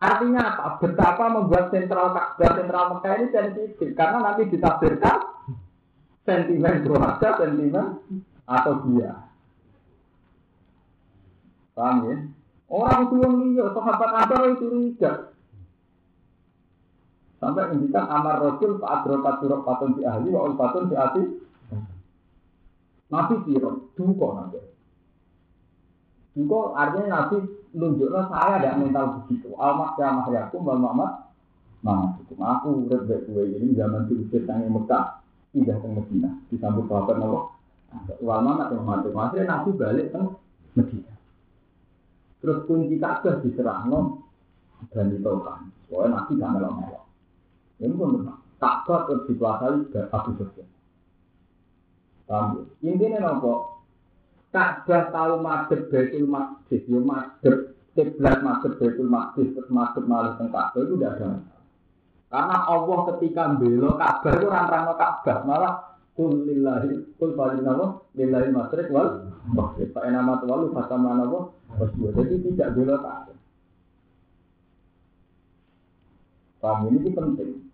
[0.00, 0.80] Artinya apa?
[0.80, 5.18] Betapa membuat sentral Ka'bah sentral Mekah ini sensitif karena nanti ditafsirkan
[6.24, 8.00] sentimen keluarga, sentimen
[8.48, 9.28] atau dia.
[11.76, 12.16] Paham ya?
[12.70, 15.12] Orang yang liya, sahabat Ansar itu curiga.
[17.42, 21.22] Sampai ngendikan amar Rasul Pak Adrokat Surok Patun si ahli, wa Patun si ati.
[23.10, 24.69] Nabi siro, duko nanti.
[26.40, 27.44] Duko artinya Nabi
[27.76, 29.52] nunjuknya saya ada mental begitu.
[29.60, 31.28] Almak ya mahyakum wal mamat.
[31.84, 35.20] Nah, hukum aku urip baik gue ini zaman diusir tangi Mekah,
[35.52, 37.38] pindah ke Medina, disambut sahabat Nabi.
[38.24, 39.12] Wal mamat yang mati.
[39.12, 40.20] Maksudnya Nabi balik ke
[40.80, 41.12] Medina.
[42.40, 44.24] Terus kunci Ka'bah diserahno
[44.96, 45.68] dan ditolkan.
[45.92, 47.04] Soalnya Nabi gak melok-melok.
[47.84, 48.40] Ini pun benar.
[48.56, 50.68] Ka'bah terus dikuasai Abu Sufyan.
[52.32, 52.40] Ya?
[52.80, 53.79] Intinya nopo?
[54.50, 60.50] Ka'bah tahu madhep Baitul Maqdis, yo madhep kiblat madhep Baitul Maqdis terus madhep malah teng
[60.50, 61.62] Ka'bah itu tidak ada masalah.
[62.30, 65.74] Karena Allah ketika belo Ka'bah itu orang-orang Ka'bah malah
[66.18, 69.94] kul lillahi kul falinawa lillahi masrik wal maghrib.
[69.94, 72.10] Fa enama tuwalu fatamana wa wasbuh.
[72.10, 73.38] Jadi tidak belo Ka'bah.
[76.58, 77.70] Paham ini penting.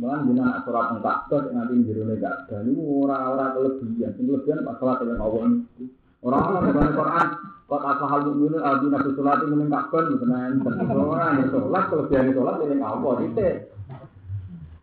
[0.00, 4.10] Malah jenengan nak sholat teng Ka'bah nanti njero Ka'bah ini orang-orang kelebihan.
[4.16, 5.44] Sing kelebihan sholat dengan Allah
[5.76, 5.84] itu.
[6.26, 7.28] Orang-orang dalam Quran
[7.66, 10.74] Kau asal mukminun aldi nabi sholat ini mboten enten.
[10.86, 13.48] Orang yang sholat kelebihan sholat ning Allah itu.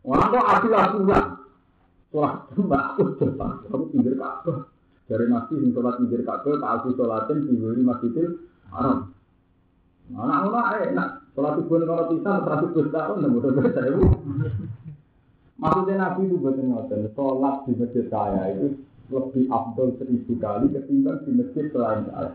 [0.04, 1.26] Orang kok adil aturan.
[2.12, 3.48] Sholat mbak aku coba.
[3.72, 4.68] Kamu pinggir Ka'bah.
[5.08, 8.28] Dari nabi sing sholat pinggir Ka'bah tak aku sholatin di Masjidil
[8.76, 9.16] Haram.
[10.12, 11.10] Anak-anak enak.
[11.40, 13.96] Sholat subuh kalau pisah seratus bus tahun dan mudah-mudahan saya
[15.54, 21.24] Maksudnya Nabi itu buat ngoten, sholat di masjid saya itu lebih abdul seribu kali ketimbang
[21.28, 22.32] di masjid selain saya.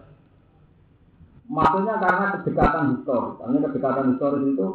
[1.48, 4.68] Maksudnya karena kedekatan historis, karena kedekatan historis itu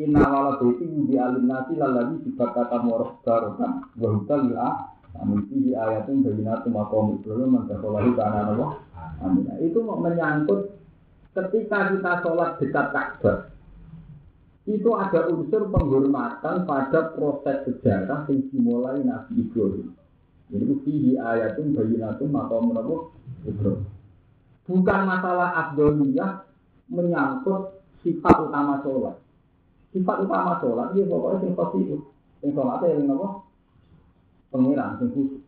[0.00, 6.24] Inna wala baiti di alim nasi lalagi dibakata moroh barokan Wahutal ya Amin fihi ayatun
[6.24, 8.80] bayinatu makom Ibrahim Mantasolahi kana Allah
[9.20, 10.72] Amin Itu menyangkut
[11.36, 13.52] ketika kita sholat dekat Ka'bah
[14.68, 19.98] itu ada unsur penghormatan pada proses sejarah yang dimulai Nabi Ibrahim.
[20.50, 22.94] Ini fihi ayatun bayinatun makom Nabi
[23.46, 23.86] Ibrahim.
[24.66, 26.46] Bukan masalah abdoliyah
[26.90, 29.16] menyangkut sifat utama sholat.
[29.94, 32.00] Sifat utama sholat, dia pokoknya sing positif.
[32.42, 33.28] Sing sholatnya yang apa?
[34.50, 35.42] Pengiran, sing khusus.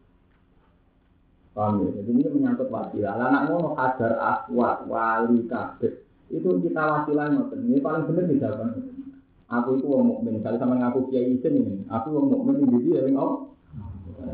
[1.53, 2.01] Paham ya?
[2.01, 3.12] Jadi ini menyangkut wasilah.
[3.19, 5.93] Lah anak ngono kadar aswat, wali, kabeh.
[6.33, 7.69] Itu kita wasilah ngoten.
[7.69, 8.71] Ini paling bener di jawaban.
[9.53, 10.41] Aku itu wong mukmin.
[10.41, 13.53] Kalau sama ngaku kiai ini, aku wong mukmin ini dia yang oh.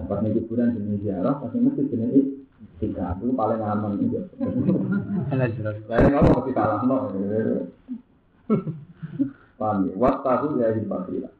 [0.08, 2.38] Pas ini kuburan jenis ziarah, pas ini masjid jenis
[2.78, 4.20] tiga itu paling aman juga.
[5.86, 6.96] Paling aman tapi kalah no.
[9.58, 9.92] Paham ya?
[9.98, 11.32] Waktu ya di Fatihah.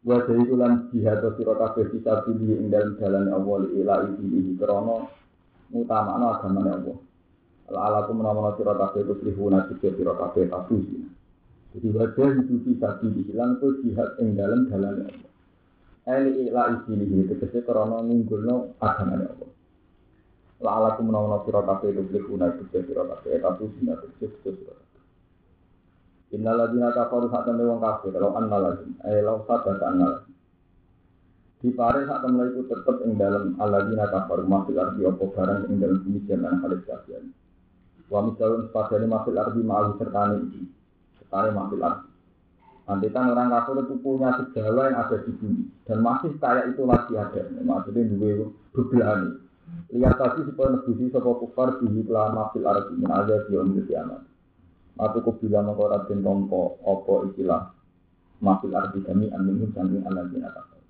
[0.00, 0.48] Gua jadi
[0.96, 5.12] jihad atau sirota kita di dalam jalan awal ila ibu ibu krono
[5.76, 6.96] utama no agama ya Allah.
[7.68, 9.68] Kalau Allah tuh menawarkan sirota kafir itu sih punah
[11.70, 15.29] Jadi wajah itu sih tapi dihilang tuh jihad yang dalam jalan Allah.
[16.08, 19.50] Eli ila iki tegese krana ngunggulno agamane Allah.
[20.60, 24.80] La ala ku menawa sira kabeh tuslihu nasib sira kabeh tabusi nasib sira kabeh.
[26.30, 30.22] Innal ladzina kafaru temne wong kafir kalau annal ladzina eh law sabat annal
[31.58, 35.76] di pare sak temne iku tetep ing dalem alladzina kafaru masih arti apa barang ing
[35.82, 37.34] dalem bumi jaman halis kasihan
[38.06, 40.62] wa misalun sepadane masih arti ma'al sertane iki
[41.18, 42.09] sertane masih arti
[42.90, 47.14] Antikan orang kafir itu punya segala yang ada di bumi dan masih kayak itu lagi
[47.14, 47.46] ada.
[47.62, 49.30] Maksudnya juga berbelani.
[49.94, 53.10] Lihat tadi supaya nebusi sopo kufar di lama fil arti min
[53.46, 54.26] di om kiamat.
[54.98, 57.70] Aku bilang mengkorat den tompo opo ikilah
[58.42, 60.82] mafil arti kami amin samping anak dina kafir.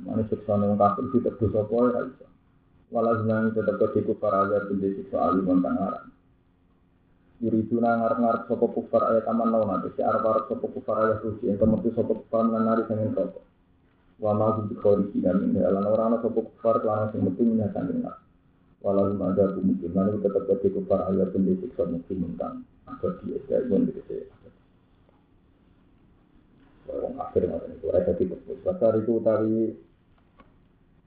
[0.00, 2.26] Mana siksa nang kafir itu terus opo ya iso.
[2.88, 6.04] Walau senang tetap ke kufar agar benci siksa alim tentang haram.
[7.38, 11.46] Yuriduna ngarep-ngarep sopo kufar ayat aman lawan nanti si arep arep sopo kufar ayat suci
[11.46, 13.46] yang kemudian sopo kufar mengenari sangin rokok.
[14.18, 18.18] Wa ma kudu kholiki dan ini alam orang sopo kufar kelana sing metu menyatakan nak.
[18.82, 23.62] Walau ada mungkin mana tetap ke kufar ayat pun disiksa mungkin tentang agar dia tidak
[23.70, 24.22] pun dikasih.
[26.90, 28.58] Wong akhir ngoten iku ora dadi tebus.
[28.66, 29.74] Basar itu utawi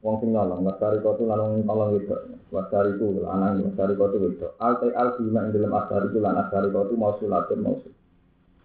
[0.02, 2.10] Wong sing nyolong, wasari kotu lanang tolong itu,
[2.50, 4.50] wasari itu lanang, wasari kotu itu.
[4.58, 7.94] Al tay al bima ing dalam asari itu lan asari kotu mau sulatun mau sul.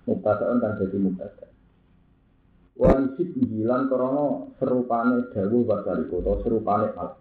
[0.09, 1.53] Muktasaan kan jadi muktasar.
[2.81, 7.21] Walisip hilang krono serupane dawu wasari kotu, serupane al.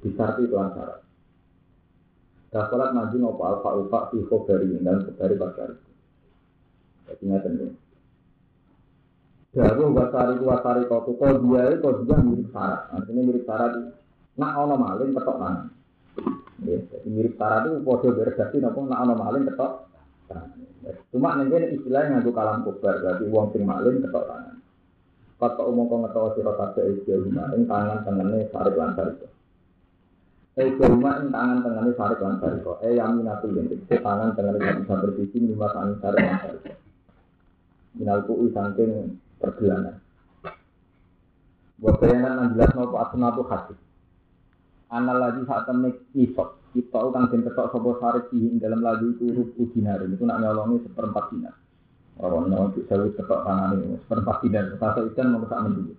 [0.00, 1.04] Disarti kelan syarat.
[2.48, 5.76] Dafalat maju ngopo alfa ufa fi khobari dan khobari wasari.
[7.04, 7.52] Jadi ngaten
[9.50, 12.86] Dawu wasari ku wasari kotu kok dia kok dia mirip syarat.
[12.94, 13.90] Artinya mirip syarat itu.
[14.38, 15.66] Nak ono maling ketok tangan.
[16.62, 19.72] Ya, jadi mirip syarat itu podo beredaksi nopo nak ono maling ketok.
[20.30, 24.56] Ya, Cuma nanti istilahnya nganggo kalam kubar berarti uang sing maling ketok tangan.
[25.40, 29.26] Kata umum kau ngetau sira kabeh iki rumah ing tangan tengene sarik lan sariko.
[30.60, 32.78] Eh rumah ing tangan tengene sarik lan sariko.
[32.86, 36.70] Eh yaminatul yentik tangan tengene bisa bersisi lima tangan sarik lan sariko.
[37.98, 38.90] Minal ku'i saking
[39.40, 39.96] pergelangan.
[41.80, 43.74] Buat bayangan enam belas nopo asnatu hati.
[44.92, 46.60] Anal lagi saat temen isok.
[46.70, 50.04] Kita kang den ketok sopo sarik ing dalam lagi itu rupu dinar.
[50.04, 51.56] Itu nak nyolongi seperempat dinar.
[52.20, 54.76] Orang nyolong bisa ketok tangan ini seperempat dinar.
[54.76, 55.94] Rasa ikan mau kesak mendulu.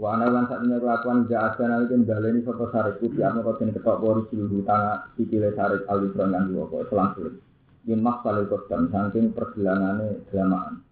[0.00, 3.44] Wa ana lan sak menyang kelakuan ja ada nali kan baleni sopo sarik putih ame
[3.44, 7.36] kok den ketok pori seluruh tangan sikile sarik alibron lan dua kok selang-seling.
[7.84, 10.85] Yen maksale kodam saking pergelangane gelamaan.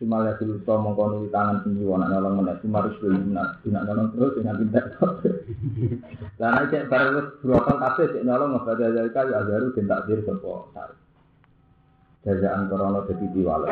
[0.00, 4.08] Cuma dulu so mengkonu tangan tinggi wana nyolong mana cuma harus beli nak tidak nyolong
[4.16, 4.84] terus dengan tidak
[6.40, 10.22] karena cek baru berapa kafe cek nyolong nggak ada dari kayu ajaru dan tak diri
[10.24, 10.98] tarik.
[12.24, 13.68] Jajaan corona jadi diwale.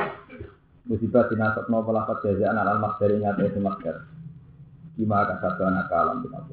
[0.85, 3.97] Musibah dinasab no pelakat jajaan alam mas dari nyata itu masker.
[5.01, 6.45] Gimana kasabana kalam kita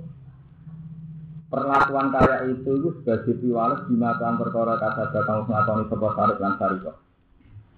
[1.51, 7.04] perlakuan kayak itu itu sebagai diwales gimana perkara kasabana kamu ngakoni sopo tarik lan sariko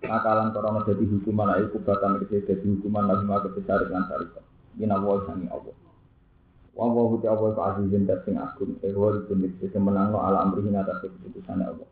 [0.06, 4.46] akalan korona jadi hukuman ayo kubatan kecil jadi hukuman lagi mah kecil dengan tarikah
[4.78, 5.74] ini awal sangi Allah.
[6.78, 8.78] Wawa huti Allah ke azizin dan sing agung.
[8.86, 11.90] Ehwa itu bisa menang lo ala amrihin atas keputusan Allah.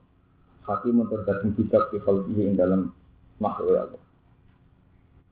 [0.69, 2.93] Hakim untuk datang kitab di khalqihi ing dalam
[3.41, 4.01] makhluk Allah.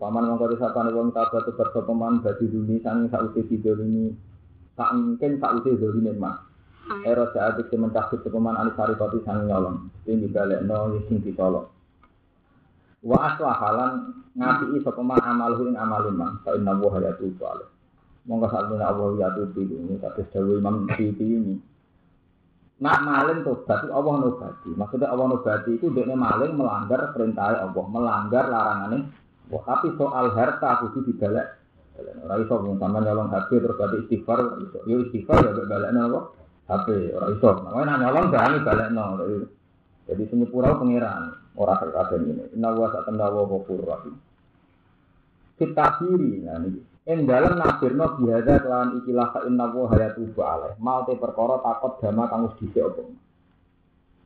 [0.02, 4.10] Paman mengkoti sapane wong tabat tebar sopeman bagi dunia sangi sausi video ini.
[4.74, 6.50] Tak mungkin sausi dolini mah
[7.06, 7.78] Ero saat itu
[8.26, 9.94] sopeman anisari koti sangi nyolong.
[10.10, 11.70] Ini dibalik no sing ditolong
[13.04, 17.68] Wa aslahalan ngapi sapa man amaluhu ing amalun man fa inna wa hayatu salih.
[18.24, 21.60] Monggo sakmene Allah ya ini kados dawuh Imam Siti ini.
[22.80, 24.72] Nak maling tobat itu Allah nobati.
[24.72, 29.12] Maksudnya Allah nobati itu dia maling melanggar perintah Allah, melanggar larangannya.
[29.52, 31.60] Wah, tapi soal harta kudu dibalik.
[32.00, 34.80] Ora iso wong sampean nyolong HP terus berarti istighfar iso.
[34.88, 36.20] Yo istighfar ya balekno apa?
[36.72, 37.50] HP ora iso.
[37.62, 39.04] Namanya nyolong berani balekno.
[40.08, 41.43] Jadi sing pura pangeran.
[41.54, 42.44] Orang terkadang ini.
[42.58, 44.16] Inna wa sa'atanda wa rahim.
[45.58, 46.82] Kita kiri, nah ini.
[47.04, 50.80] Ing dalam nafirno ikilah ka inna wa hayatu ba'aleh.
[50.80, 53.04] Mau te perkara takut dama kang wis dhisik apa.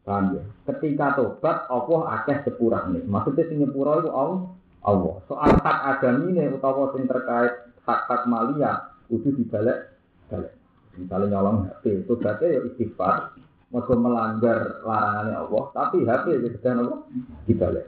[0.07, 0.43] Paham ya?
[0.71, 3.03] Ketika tobat Allah akeh sepurane.
[3.03, 4.47] Maksudnya sing itu Allah.
[4.87, 5.15] Allah.
[5.27, 9.99] Soal hak agamine utawa sing terkait hak-hak malia kudu dibalik
[10.31, 10.53] balik.
[10.97, 13.37] Misalnya nyolong HP, tobatnya ya istighfar,
[13.67, 17.03] mergo melanggar larangane Allah, tapi HP wis dan Allah
[17.43, 17.88] dibalik.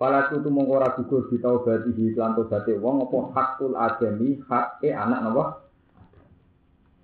[0.00, 1.60] Pala aku tuh mengora juga ditau
[1.92, 5.44] di pelantau berarti wong apa hakul ajami hak e anak napa?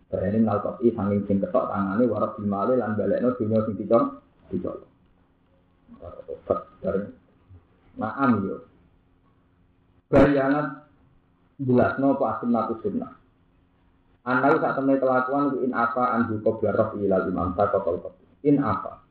[0.09, 4.17] Berani nalkot i sanging sing ketok tangane warok dimale lan balik no dunia sing dicol
[4.49, 4.81] dicol.
[6.01, 7.05] Tobat dari
[8.01, 8.65] naam yo.
[10.09, 10.89] Bayangan
[11.61, 13.13] jelas apa asin sunnah.
[14.27, 18.11] Anda saat temen kelakuan in apa anju koblar roh ilal imam takotol
[18.43, 19.07] In apa?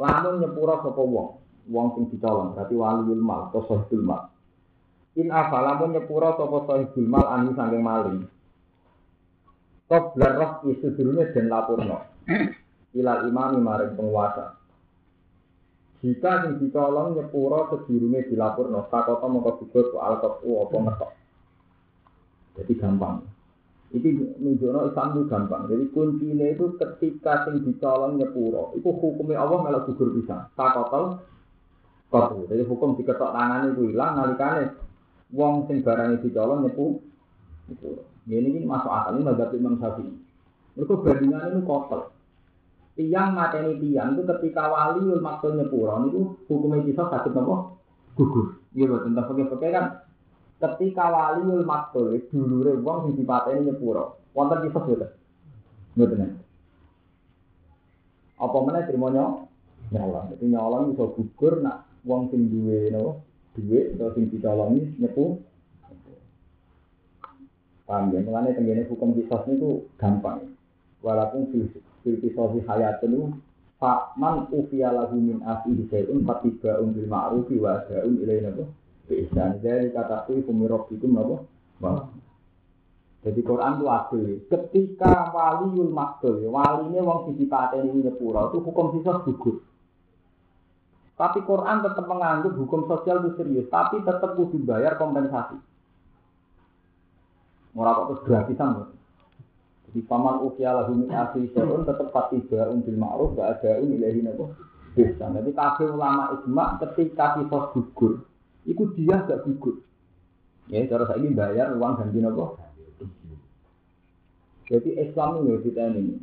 [0.00, 1.28] Lamun nyepura sopo wong,
[1.68, 4.32] wong sing ditolong, berarti waliul mal atau sohibul mal.
[5.20, 5.60] In apa?
[5.60, 8.24] Lamun nyepura sopo sohibul mal anu sangking maling.
[9.84, 11.98] Koblar roh isu dulunya dan lapurno.
[12.96, 14.56] Ilal imam maring penguasa.
[16.00, 21.12] Jika sing dicolong nyepuro sedurunge dilapurno, sakota mongko gugur ku alkotu apa ngetok.
[22.56, 23.43] Jadi gampang.
[23.94, 25.62] Iki nunjukno Islam itu gampang.
[25.70, 30.50] Jadi kuncinya itu ketika sing dicolong nyepuro, itu hukumnya Allah malah gugur bisa.
[30.58, 31.22] Sakota
[32.10, 32.50] kotu.
[32.50, 34.74] Jadi hukum diketok tangan itu hilang nalikane
[35.30, 36.98] wong sing barang dicolong nyepu.
[37.70, 38.02] Nyepuro.
[38.26, 40.10] Ini ini masuk akal ini mazhab Imam Syafi'i.
[40.74, 42.14] Mereka bandingan itu kotor
[42.94, 47.82] tiang mateni tiang itu ketika wali maksud nyepuro itu hukumnya bisa sakit nopo
[48.14, 49.84] gugur iya betul tentang pakai pakai kan
[50.64, 55.04] ketika wali maksud dulu wong sing dipateni nyepuro wonten betul
[55.94, 56.44] betul nih
[58.34, 59.08] apa mana terima
[59.94, 60.26] nyolong.
[60.34, 63.22] Jadi nyolong bisa gugur nak wong sing duwe nopo?
[63.54, 65.38] Duwe atau sing dicolongi nyepu.
[67.84, 68.24] Paham ya?
[68.24, 70.56] Mengenai tenggine hukum kisos itu gampang.
[71.04, 73.38] Walaupun fisik fil kisosi hayatun
[73.76, 78.24] fa man ufiya lahu min asli syai'un fatiba bil ma'ruf wa da'un
[79.12, 81.36] ihsan dari kata ku fumirabbikum napa
[81.82, 81.92] wa
[83.24, 84.24] jadi Quran itu adil.
[84.52, 89.64] Ketika waliul maktul, waline wong sing dipateni nyepura itu hukum sisa gugur.
[91.16, 95.56] Tapi Quran tetap menganggap hukum sosial itu serius, tapi tetap kudu bayar kompensasi.
[97.72, 98.92] Ora kok terus gratisan.
[99.94, 104.52] Di paman ukia lahu asli syai'un tetap patiba bil ma'ruf gak ada ilahi nabo
[104.92, 105.30] bisa.
[105.30, 108.26] Jadi kafir ulama ijma ketika kisos gugur,
[108.64, 109.80] itu dia gak gugur.
[110.72, 112.56] Ya, cara saya ini bayar uang ganti nabo.
[114.64, 116.16] Jadi Islam ini kita ini.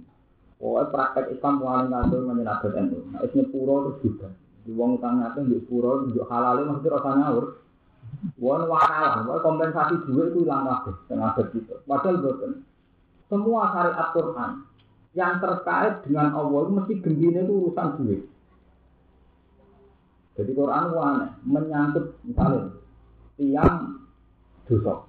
[0.61, 1.89] Oh, praktek Islam paling
[2.25, 2.97] menjadi adat itu.
[3.13, 4.27] Nah, isnya pura terus juga.
[4.61, 7.45] Di uang utangnya itu di pura, di halal maksudnya rasa ngawur.
[8.41, 11.73] Wan wakal, kompensasi juga itu hilang kabeh, tengah gitu.
[11.85, 12.51] Padahal betul
[13.31, 14.51] semua syariat Quran
[15.15, 18.21] yang terkait dengan Allah itu mesti gembira itu urusan duit.
[20.39, 22.71] Jadi Quran itu aneh, menyangkut misalnya
[23.35, 23.75] tiang
[24.63, 25.03] dosa.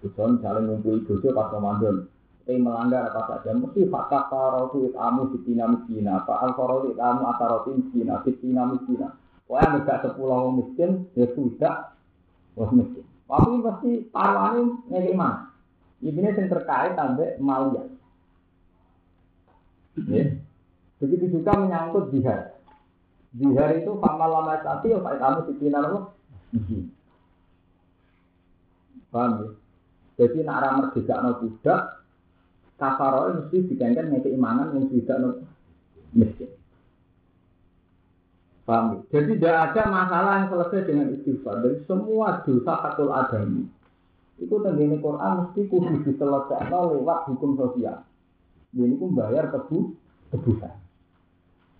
[0.00, 2.08] Dosa misalnya ngumpuli dosa pas Ramadan.
[2.44, 7.72] Tapi melanggar apa saja, mesti fakta farotu itamu sitina miskina, apa al farotu itamu ataroti
[7.72, 9.16] miskina, sitina miskina.
[9.48, 11.96] Pokoknya nggak sepuluh miskin, ya sudah,
[12.56, 13.04] wah miskin.
[13.24, 14.62] Tapi pasti taruhannya
[14.92, 15.48] ngekik mana?
[16.04, 17.88] Ini yang terkait sampai malia.
[20.04, 20.24] Ya.
[21.00, 22.53] Begitu juga menyangkut jihad.
[23.34, 26.14] Jihad itu famal lama sati, ya kamu sitina apa?
[29.10, 29.48] Paham ya?
[30.14, 31.80] Jadi nak merdeka no budak,
[32.78, 35.28] kafaro mesti digangkan dengan keimanan yang tidak no
[36.14, 36.50] miskin.
[38.62, 38.98] Paham ya?
[39.18, 41.58] Jadi tidak ada masalah yang selesai dengan istighfar.
[41.58, 43.66] Dari semua dosa fatul adami
[44.38, 48.02] itu tenggine Quran mesti kudu diselesaikan lewat hukum sosial.
[48.74, 49.94] Ini pun bayar tebu
[50.34, 50.74] tebusan.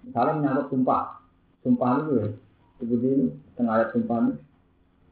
[0.06, 1.23] Misalnya menyangkut sumpah,
[1.64, 2.26] sumpah itu ya,
[2.78, 4.32] seperti ini tengah ayat sumpah ini.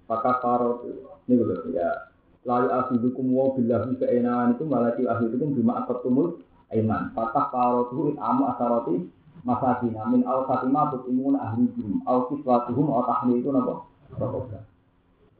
[0.06, 0.84] Maka faro
[1.24, 2.12] ini betul ya.
[2.44, 7.02] Lalu ahidukum wa billahi keenahan itu malaki ahidukum bima tumul iman.
[7.16, 9.08] Fatah faro itu itamu asaroti
[9.48, 9.96] masakin.
[10.12, 12.04] Min al fatimah imun ahli jim.
[12.04, 13.88] Al kiswatuhum al tahli itu napa?
[14.12, 14.68] Bapak.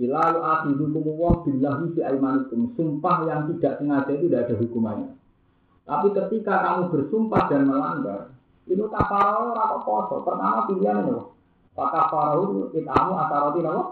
[0.00, 2.72] Bila yu'akhidukum wa billahi aimanikum.
[2.74, 5.10] Sumpah yang tidak sengaja itu tidak ada hukumannya.
[5.82, 8.30] Tapi ketika kamu bersumpah dan melanggar,
[8.72, 10.16] itu kafarau atau poso.
[10.24, 11.32] Pertama pilihan itu.
[11.72, 13.82] Pak kafarau itamu ataroti nawa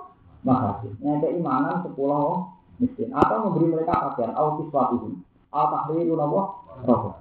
[0.45, 0.93] makasih.
[1.05, 2.49] Yang keimanan sepuluh
[2.81, 3.13] miskin.
[3.13, 4.33] Atau memberi mereka pakaian.
[4.35, 5.21] Au kiswatihim.
[5.53, 6.43] Au tahriru nawa
[6.89, 7.21] roh.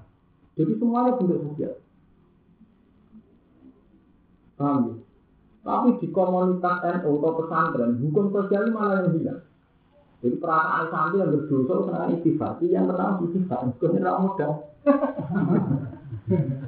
[0.56, 1.80] Jadi semuanya bentuk sosial.
[4.60, 4.96] Paham ya?
[5.60, 9.42] Tapi di komunitas NU atau pesantren, hukum sosial ini malah yang hilang.
[10.20, 14.52] Jadi perasaan santri yang berdosa senang istighfar, yang kenal istighfar, bukan kenal modal.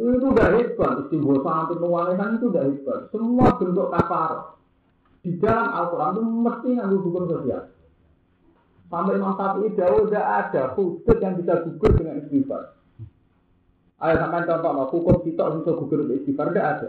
[0.00, 3.00] itu udah hebat, istighfar santri nuwalesan itu udah hebat.
[3.12, 4.56] Semua bentuk kafar
[5.20, 7.62] di dalam Al-Quran itu mesti ngambil hukum sosial.
[8.88, 12.74] Sampai Imam Syafi'i jauh udah ada hudud yang bisa gugur dengan istighfar.
[14.00, 16.88] Ayo sampai contoh, hukum kita bisa gugur dengan istighfar, tidak ada.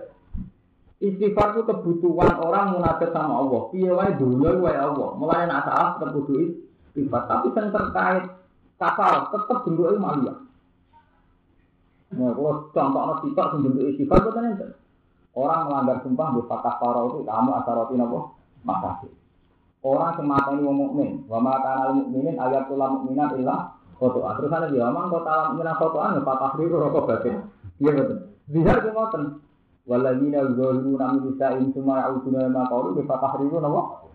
[1.04, 3.62] Istighfar itu kebutuhan orang munafik sama Allah.
[3.76, 5.10] Piye wae dunya wae Allah.
[5.20, 7.24] Mulai nak salah tetap istighfar.
[7.28, 8.24] Tapi yang terkait
[8.80, 10.34] kafar tetap bentuknya malia.
[12.12, 14.68] Nah, kalau contoh anak kita bentuk istighfar itu ente.
[15.32, 18.20] Orang melanggar sumpah di fatah farau itu kamu asaroti apa?
[18.68, 19.12] Makasih.
[19.82, 24.22] Orang semata ini mukmin, wa ma kana mukminin ayatul mukminat illa foto.
[24.22, 27.48] Terus ada dia ngomong kota mukminat fotoan ya fatah riru rokok batin.
[27.80, 28.18] Iya betul.
[28.52, 29.24] Zihar ke ngoten.
[29.90, 34.06] Waladina zalimuna min nisa'in summa ya'uduna ma qalu bi fatahriru napa?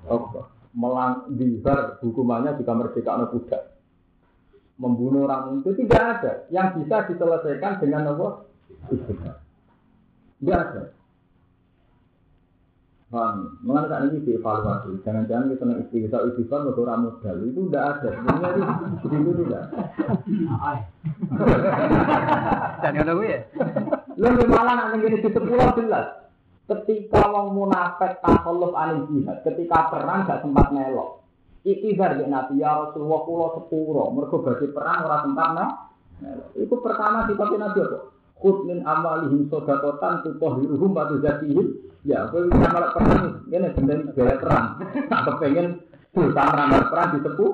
[0.76, 3.75] Melang dihar hukumannya jika merdeka budak.
[4.76, 8.44] Membunuh orang itu tidak ada yang bisa diselesaikan dengan apa?
[10.36, 10.82] Tidak ada.
[13.06, 13.62] Paham?
[13.62, 15.00] Mengenai saat ini dievaluasi.
[15.06, 18.08] Jangan-jangan kita nang istighfar istighfar mau orang modal itu udah ada.
[18.10, 19.64] Sebenarnya itu begitu tidak.
[22.82, 23.40] Dan ngono kuwi ya.
[24.18, 26.06] Lalu malah nanti gini di sepuluh jelas.
[26.66, 31.22] Ketika wong munafik takalluf anil jihad, ketika perang gak sempat melok.
[31.66, 36.50] Ikhtiar ya Nabi ya Rasulullah kula sepuro, mergo badhe perang ora sempat melok.
[36.54, 37.98] Itu pertama sifatnya Nabi apa?
[38.38, 41.90] Khud min amalihim sodakotan tutahhiruhum wa tuzakihim.
[42.06, 44.78] Ya, kowe bisa malah perang ngene gendeng gaya perang.
[45.10, 45.82] Tak kepengen
[46.14, 47.52] dosa merambat perang disepuh.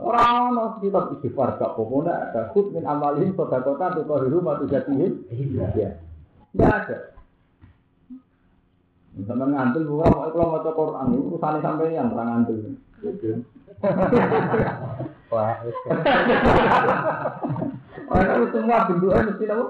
[0.00, 5.28] Ora ono sifat istighfar gak apa-apa ada khud min amalihim sodakotan tutahhiruhum wa tuzakihim.
[5.76, 6.00] Ya.
[6.56, 6.96] Tidak ada.
[9.14, 12.50] Sama ngantul bukan kalau mau Quran itu urusan sampai yang orang.
[15.32, 15.90] Wah, itu
[18.54, 19.64] semua bentuknya mesti apa?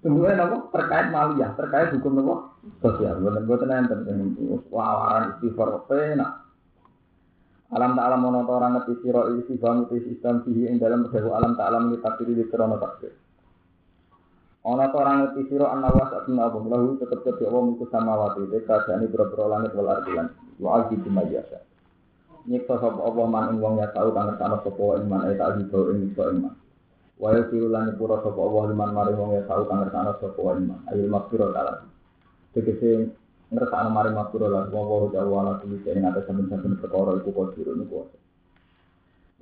[0.00, 0.56] Bentuknya apa?
[0.72, 2.34] Terkait maliyah, terkait hukum apa?
[2.80, 3.20] Sosial.
[3.20, 4.34] Bukan bukan enten.
[4.72, 6.44] Wawaran istighfar pena.
[7.74, 11.34] Alam tak alam mono orang ngerti siro isi bang itu sistem sihi ing dalam berdehu
[11.34, 13.10] alam tak alam kita takdiri di krono takdir.
[14.62, 18.14] Ono to orang ngerti siro an nawas atun abu lahu tetep jadi Allah itu sama
[18.14, 20.30] wati de kadane boro-boro langit wal ardi lan
[20.62, 21.66] wa alti bima yasa.
[22.44, 25.96] Nyiksa sapa Allah man ing wong ya tau kang ngertano sapa iman ay tak dibawa
[25.96, 26.54] ing iso iman.
[27.16, 30.80] Wa lan pura sapa Allah liman mari wong ya tau kang ngertano sapa iman.
[30.92, 31.88] Ayul makfiro taala.
[32.52, 33.16] Tegese
[33.48, 37.32] ngertano mari makfiro lan wong wa jawa ala kuwi sing ngatas saben-saben perkara iku
[37.80, 38.12] niku.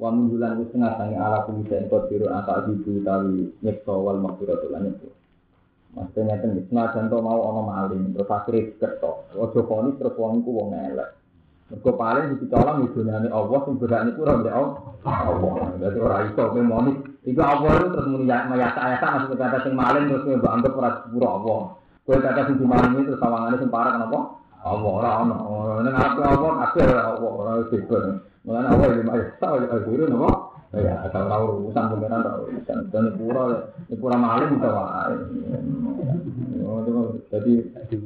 [0.01, 4.95] wa minggulan wis sange ala kuwi sing kodiro ata dibu tawi nyekso wal makfiro lan
[4.95, 5.11] itu.
[5.93, 9.29] Maksudnya senajan to mau ana maling, terus akhire kerto.
[9.37, 10.41] Ojo koni terus wong
[10.73, 11.22] elek.
[11.73, 15.73] Mergo paling dicolong idunane Allah sing berak niku ora mbek Allah.
[15.81, 16.93] Dadi ora iso kowe moni.
[17.25, 20.73] Iku Allah itu terus muni ya mayasa-yasa maksud kata sing maling terus kowe mbok anggap
[20.77, 21.61] Allah.
[22.05, 24.21] Kowe kata sing dimalingi terus sawangane sing parah kenapa?
[24.61, 25.37] Allah ora ono.
[25.81, 28.05] Ning aku Allah kabeh ora Allah ora sibuk.
[28.45, 30.05] Mulane Allah iki mayasa ya guru?
[30.73, 32.79] Ya, asal tahu urusan tahu urusan.
[32.89, 33.45] Dan pura,
[33.93, 35.17] pura maling wae.
[36.65, 37.53] Oh, itu jadi,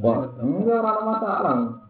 [0.02, 1.85] wah, enggak orang masalah.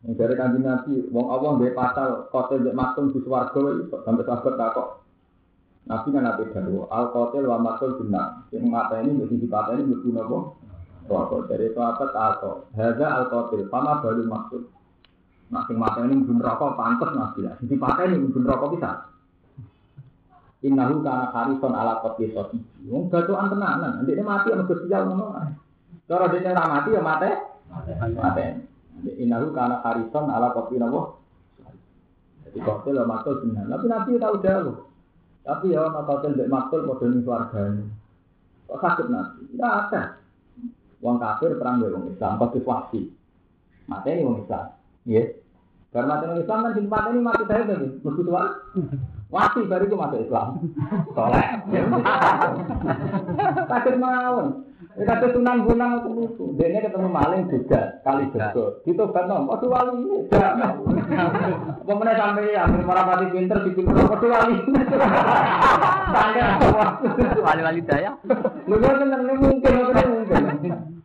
[0.00, 4.54] Dari kanjeng Nabi, wong Allah mbek pasal kotel mbek maksum di swarga itu sampai sahabat
[4.56, 4.88] takok.
[5.84, 8.48] Nabi kan nabi dalu, al kotel wa maksum benar.
[8.48, 10.56] Yang mata ini mesti dipatah ini mesti nopo.
[11.04, 12.56] Swarga dari sahabat takok.
[12.72, 14.62] Haza al kotel, sama baru maksud.
[15.50, 17.58] Nah, sing mata ini mungkin rokok pantas nabi lah.
[17.58, 18.90] Dipatah ini mungkin rokok bisa.
[20.60, 22.60] Innahu kana harison ala kopi soti.
[22.86, 25.32] Wong gadoan tenanan, ndekne mati ana sial ngono.
[26.04, 27.30] Cara dene ora mati ya mate.
[28.14, 28.46] Mate.
[29.06, 31.16] Innahu kana harison ala kopi napa?
[32.44, 33.64] Jadi kopi lah makul benar.
[33.70, 34.76] Tapi Nabi tahu jauh.
[35.46, 37.84] Tapi ya ana kopi mbek makul padha ning swargane.
[38.68, 39.40] Kok sakit Nabi?
[39.54, 40.02] Tidak ada.
[41.00, 43.00] Wong kafir perang mbek wong Islam pasti wasi.
[43.88, 44.66] Mate ini wong Islam.
[45.08, 45.26] Nggih.
[45.90, 48.44] Karena mati Islam kan simpan ini mati saya tadi, mesti tua.
[49.30, 50.58] Wasi baru itu masuk Islam.
[51.14, 51.46] Soleh.
[53.70, 54.66] Takut mawon.
[54.98, 56.44] Ya kata sunan gunang itu lucu.
[56.58, 58.82] Dia ketemu maling juga kali jogo.
[58.82, 59.46] Gitu kan nom.
[59.46, 60.26] Waduh wali ini.
[61.86, 64.02] Pemenang sampai ambil para mati pinter di pinter.
[64.02, 64.56] Waduh wali.
[66.10, 66.86] Sampai apa?
[67.38, 68.18] Wali-wali daya.
[68.66, 70.42] Lu kan tenang mungkin, mungkin mungkin.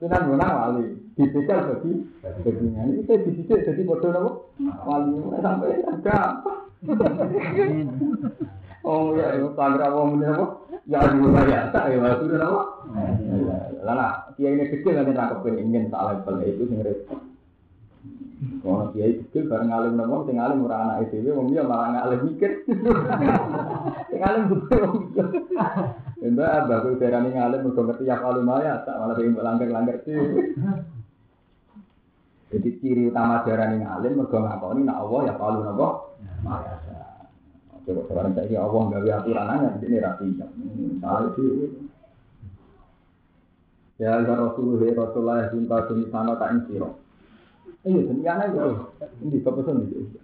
[0.02, 1.05] Sunan gunang wali.
[1.16, 2.82] Dibegal bagi baginya.
[2.92, 4.32] Ini saya disidik jadi bodoh nopo.
[4.84, 6.44] Wali sampai ada.
[8.86, 10.46] Oh ya, itu tangga wong ini apa?
[10.86, 12.64] Ya aduh saya, tak ya sudah apa?
[13.82, 17.18] Lala, kiai ini kecil nanti nangkep ingin tak level itu sing repot.
[18.62, 22.30] Kalau kiai kecil bareng alim nopo, sing alim ora anak itu, wong dia malah ngalim
[22.30, 22.62] mikir.
[24.12, 25.26] Sing alim juga wong dia.
[26.26, 30.14] Mbak abah kuwi darani ngalim mergo ngerti ya kalau maya, tak malah pengen langgar-langgar sih.
[32.56, 35.88] Jadi ciri utama darani ngalim mergo ngakoni nak Allah ya kalau nopo.
[36.40, 36.80] Maya.
[37.84, 40.26] Coba sekarang saya Allah nggak aturan aja di sini rapi.
[41.04, 41.44] Salah itu.
[44.00, 46.96] Ya ya Rasulullah Rasulullah cinta suni sana tak insiro.
[47.84, 48.64] Iya demikian aja.
[49.20, 50.16] Ini kepesan itu.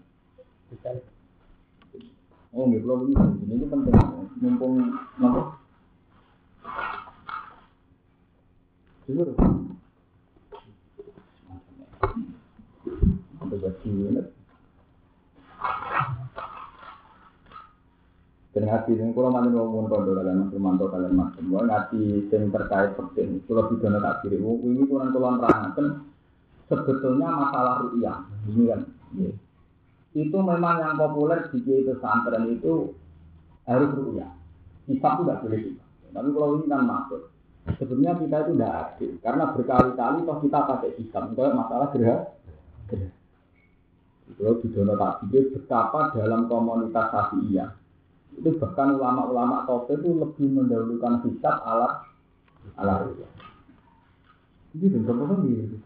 [2.55, 3.95] Oh nggak perlu ini ini penting.
[4.39, 4.87] Mumpung
[5.19, 5.59] nopo.
[9.03, 9.35] Jujur.
[13.51, 14.23] Ada ini.
[18.51, 22.27] Dan ngaji ini kalau mana mau pun kondo kalian mas Romanto kalian mas semua ngaji
[22.27, 23.39] yang terkait penting.
[23.47, 25.87] Kalau video tak kiri, ini kurang kurang terangkan
[26.67, 28.81] sebetulnya masalah rupiah ini kan.
[29.15, 29.31] Ya.
[30.11, 32.91] Itu memang yang populer di itu pesantren itu
[33.63, 34.31] harus rupiah.
[34.91, 35.83] Hisap tidak boleh kita.
[36.11, 37.21] Tapi kalau ini kan masuk.
[37.77, 41.23] Sebenarnya kita itu tidak adil karena berkali-kali toh kita pakai hisap.
[41.31, 42.19] Itu masalah gerah
[44.37, 47.81] Kalau di zona tadi betapa dalam komunitas Syafi'iyah
[48.31, 52.07] itu bahkan ulama-ulama tauhid itu lebih mendahulukan hisab ala
[52.79, 53.27] ala ruya.
[54.71, 55.77] Ini dan kamu sendiri.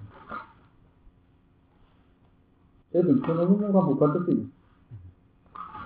[2.93, 4.39] Saya di sana ini nggak buka tuh sih.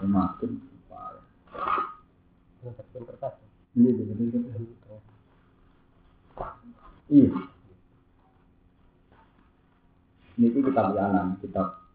[0.03, 0.51] Makin.
[3.79, 3.91] Iya,
[7.09, 7.27] iya.
[10.39, 11.88] Ini itu kitab Yanan, kitab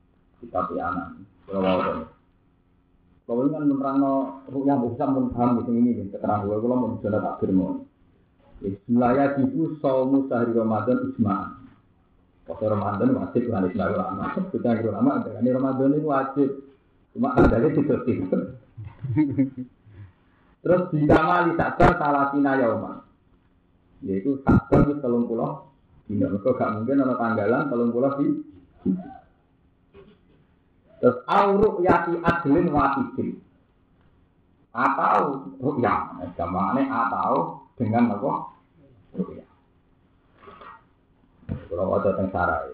[0.44, 1.24] kitab Yanan.
[1.48, 2.04] Kalau
[3.24, 3.98] kalau ini kan menerang
[4.68, 7.88] yang bisa paham gitu ini, keterangan gue kalau mau bicara tak firman.
[8.60, 11.56] Wilayah itu saumu sehari Ramadan isma.
[12.44, 14.24] Kalau Ramadan wajib kan isma ulama.
[14.52, 16.48] Kita ulama, ini Ramadan itu wajib.
[17.16, 18.04] Cuma ada tidak
[20.64, 23.08] Terus di kamali sabar salah sina yauma.
[24.04, 25.72] Yaitu sabar itu telung pulau.
[26.04, 28.28] Tidak, gak mungkin ada tanggalan telung pulau di
[31.04, 33.36] Terus auruk yati adlin wahidin.
[34.72, 36.16] Atau rukyah.
[36.32, 38.32] Gamane atau dengan apa?
[39.12, 39.48] Rukyah.
[41.68, 42.72] Kalau ada yang sarai.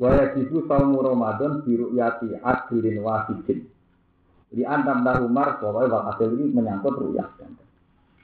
[0.00, 3.68] Waya jibu saumu Ramadan biru yati adlin wahidin.
[4.48, 7.28] Jadi antam Umar bahwa wakasil ini menyangkut rukyah.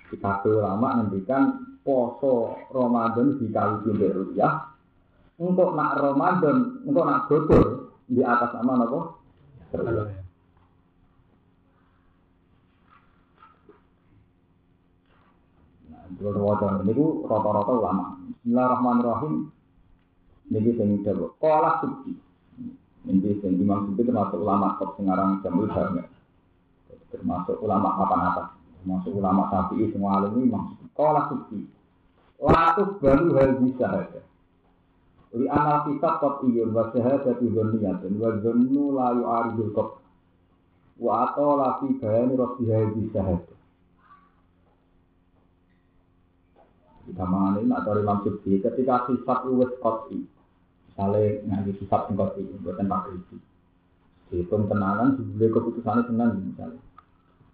[0.08, 4.71] Kita ulama ngendikan poso Ramadan dikali jumlah rukyah
[5.42, 9.00] untuk nak Ramadan, untuk nak bobor di atas nama apa?
[15.90, 16.94] Nah, itu rata ini
[17.26, 18.04] rata-rata ulama.
[18.38, 19.34] Bismillahirrahmanirrahim.
[20.52, 21.34] Ini sing dawuh.
[21.42, 22.12] Qala suci.
[23.02, 26.06] Ini sing Imam Suci termasuk ulama top sengarang Jamul Jarmi.
[27.10, 28.48] Termasuk ulama apa atas.
[28.78, 30.86] Termasuk ulama Syafi'i semua alim ini Imam Suci.
[30.94, 31.58] Qala suci.
[32.42, 34.31] Latuk baru hal bisa ada.
[35.32, 39.88] Li amal kitab kot iyun wa syahadatu dzanniyatun wa dzannu la yu'aridul qab.
[41.00, 43.58] Wa atola fi bayani rabbi hadhi syahadah.
[47.02, 50.22] Kita mana ini atau Imam Subhi ketika sifat uwes koti,
[50.86, 53.36] misalnya ngaji sifat koti, buatan pak krisi,
[54.30, 56.78] hitung tenanan, sebagai keputusannya senang misalnya,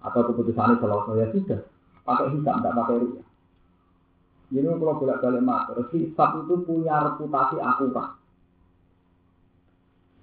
[0.04, 1.60] atau keputusannya selalu ya sudah,
[2.04, 3.27] pakai hisap, tidak pakai rupiah.
[4.48, 8.16] Ini kalau bolak balik matur, hisab itu punya reputasi akurat.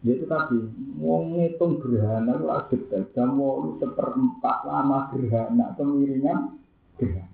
[0.02, 0.58] Yaitu tadi,
[0.98, 3.30] mau ngitung gerhana itu harus detail.
[3.30, 6.58] Mau seperempat lama gerhana, kemiringan
[6.98, 7.34] gerhana.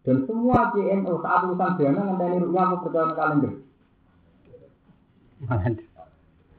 [0.00, 3.52] Dan semua JNO saat urusan gerhana ngenteni rupiah aku percaya kalender.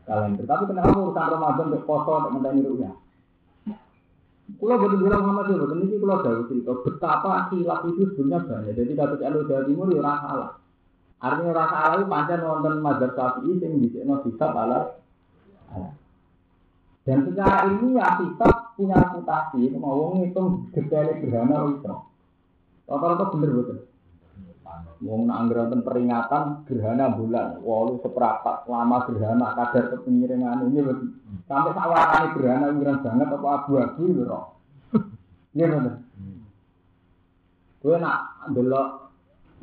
[0.05, 0.45] Kalender.
[0.45, 3.01] Tapi kenapa urusan Ramadan untuk poso untuk ngenteni rupiah?
[4.62, 8.74] Kalau betul bilang Muhammad ya, betul ini kalau dari cerita betapa khilaf itu sebenarnya banyak.
[8.78, 10.51] Jadi kata Elu Jawa Timur ya rasa salah.
[11.18, 15.01] Artinya rasa salah itu pancen wonten mazhab Syafi'i sing bisa hisab ala
[17.01, 21.93] dan secara ini ya hisab punya reputasi mau ngitung detail gerhana itu.
[22.86, 23.78] Rata-rata bener betul.
[25.01, 31.09] Wong nak anggaran peringatan gerhana bulan, walu seperapat lama gerhana kadar kepingiringan ini lebih
[31.49, 34.41] sampai sawarane gerhana ingran banget apa abu-abu lho.
[35.57, 35.95] Iya bener.
[37.82, 39.09] Gue nak delok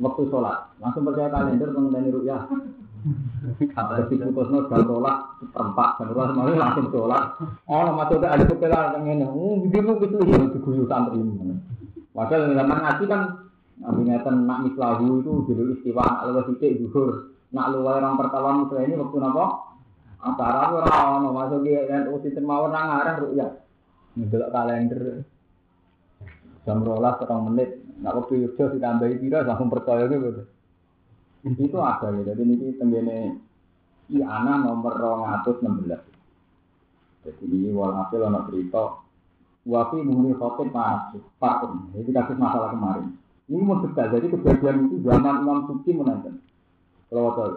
[0.03, 2.43] waktu sholat, langsung percaya kalender mengenai rukyah.
[3.79, 7.39] Ada si putusnya jam sholat seperempat, jam sholat malam langsung sholat.
[7.63, 11.55] Oh, maksudnya ada kepala yang ini, oh, gitu gitu ya, diguyu santri ini.
[12.11, 13.21] Padahal zaman ngaji kan
[13.79, 17.31] Nabi ngeten nak mislahu itu dulu istiwa nak luwes sithik zuhur.
[17.55, 19.45] Nak luwes orang pertama mislah ini waktu napa?
[20.19, 23.47] Antara ora ono masuk ki yen usin mawon nang arah ruya.
[24.19, 25.23] Ndelok kalender.
[26.67, 27.69] Jam rolas setengah menit.
[28.03, 30.43] Nak waktu Yogyo ditambahi pira langsung percaya gitu.
[31.47, 32.35] Itu ada ya.
[32.35, 33.31] Jadi ini
[34.09, 34.91] i ana nomor
[35.39, 37.23] 216.
[37.23, 39.07] Jadi ini walhasil ana cerita
[39.69, 41.57] Wafi muni khotib Pak Pak.
[41.95, 43.11] Ini kasus masalah kemarin.
[43.49, 46.37] Ini mau detail, jadi kejadian itu zaman Imam Suci menonton.
[47.09, 47.53] Kalau tahu,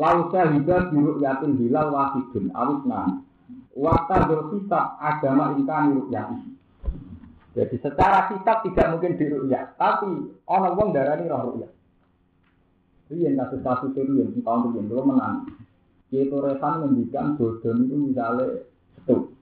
[0.00, 3.28] lau syahidah biru yatin hilal wahidun awis nan.
[3.76, 6.40] Waktu berkitab agama ingkani rukyati.
[7.52, 11.72] Jadi secara kitab tidak mungkin dirukyat, tapi orang wong darani roh rukyat.
[13.12, 15.36] Rian kasus-kasus itu yang tahun itu belum menang.
[16.14, 18.64] Yaitu rekan mendikan bodon itu misalnya
[18.96, 19.36] setu.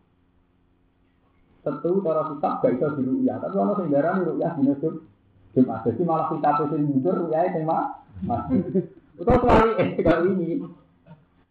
[1.62, 4.62] Setu cara kitab gak bisa dirukyat, tapi orang yang darani rukyat di
[5.58, 5.82] Jumat.
[5.82, 8.62] Jadi malah kita sing mundur ya tema masih.
[9.18, 10.48] Itu selalu eh kali ini.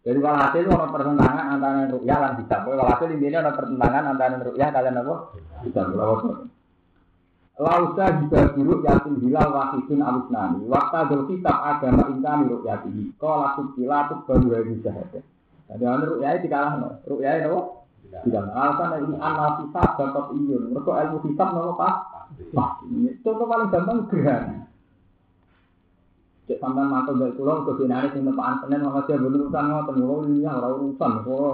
[0.00, 2.60] Jadi walhasil itu ada pertentangan antara rukyah dan hijab.
[2.64, 5.14] Walhasil ini ada pertentangan antara rukyah kalian apa?
[5.68, 5.86] Hijab.
[7.58, 10.64] Lausa juga buruk yatim hilal wahidun alusnani.
[10.70, 13.18] Waktu dol kitab agama ingkani rukyati.
[13.18, 15.10] Kau laku kilatuk baru hari jahat.
[15.68, 16.88] Jadi anu rukyai dikalah no.
[17.04, 17.84] Rukyai no.
[18.08, 18.44] Tidak.
[18.54, 20.72] Alasan ini anal kitab dapat iyun.
[20.72, 21.76] Mereka ilmu kitab no
[23.22, 24.68] Contoh paling gampang gerhana.
[26.48, 29.96] Cek sampean mantu dari pulau ke sini ada sing tepaan Senin Muhammadiyah bener urusan ngoten
[30.00, 31.48] kula ini ora urusan kula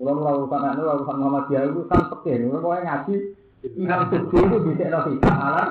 [0.00, 3.14] kula ora urusan anu ora urusan Muhammadiyah itu kan pekeh kula ngaji
[3.76, 5.68] Imam Suci itu bisa no kita alar.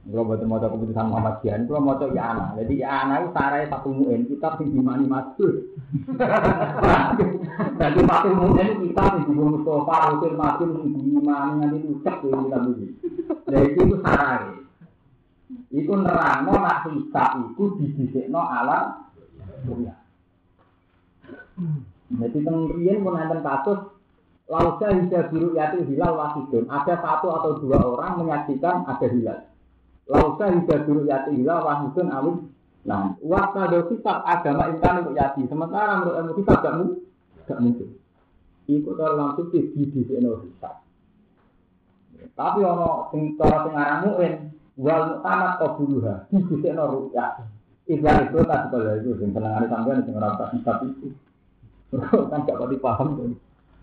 [0.00, 2.56] Kalau buat mau keputusan Muhammadiyah, kalau mau ya anak.
[2.56, 5.76] Jadi ya anak itu sarai satu muin, kita sing dimani masuk.
[7.76, 12.58] Jadi satu muin kita sing di Mustafa, Usil Masin, sing dimani nanti ucap ya kita
[12.64, 12.94] begini.
[13.44, 14.56] Jadi itu sarai.
[15.70, 19.06] Iku nerangno nak hisab iku didisikno alam
[19.68, 19.94] dunia.
[22.10, 23.78] Jadi teng riyen pun enten kasus
[24.50, 26.66] Lausa hingga biru yati hilal wasidun.
[26.66, 29.46] Ada satu atau dua orang menyaksikan ada hilal.
[30.10, 32.36] Lausa hingga biru yati hilal wasidun alim.
[32.82, 35.46] Nah, waktu ada kitab agama intan untuk yati.
[35.46, 36.98] Sementara menurut ilmu kitab gak mungkin.
[37.46, 37.88] Gak mungkin.
[38.66, 40.74] Ikut orang langsung di di di hisab.
[42.34, 44.34] Tapi ono sing cara sing aran muin
[44.80, 47.32] wal mutamat qabuluha di di rukyat.
[47.90, 51.14] Ikhlas itu tak sekolah itu sing senengane sampean sing ora tak hisab itu.
[52.30, 53.38] Kan gak pati paham.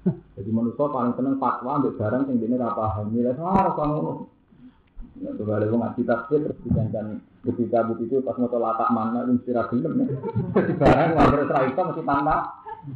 [0.08, 3.16] Jadi manusia paling seneng fatwa ambil barang yang ini apa paham.
[3.16, 4.37] Nilai harus ngono.
[5.18, 9.50] Tuh ada wong ngaji tasbih terus dijangan ketika buku itu pas mau latak mana itu
[9.50, 10.06] mesti gelem ya.
[10.78, 12.36] Barang serai itu mesti tanpa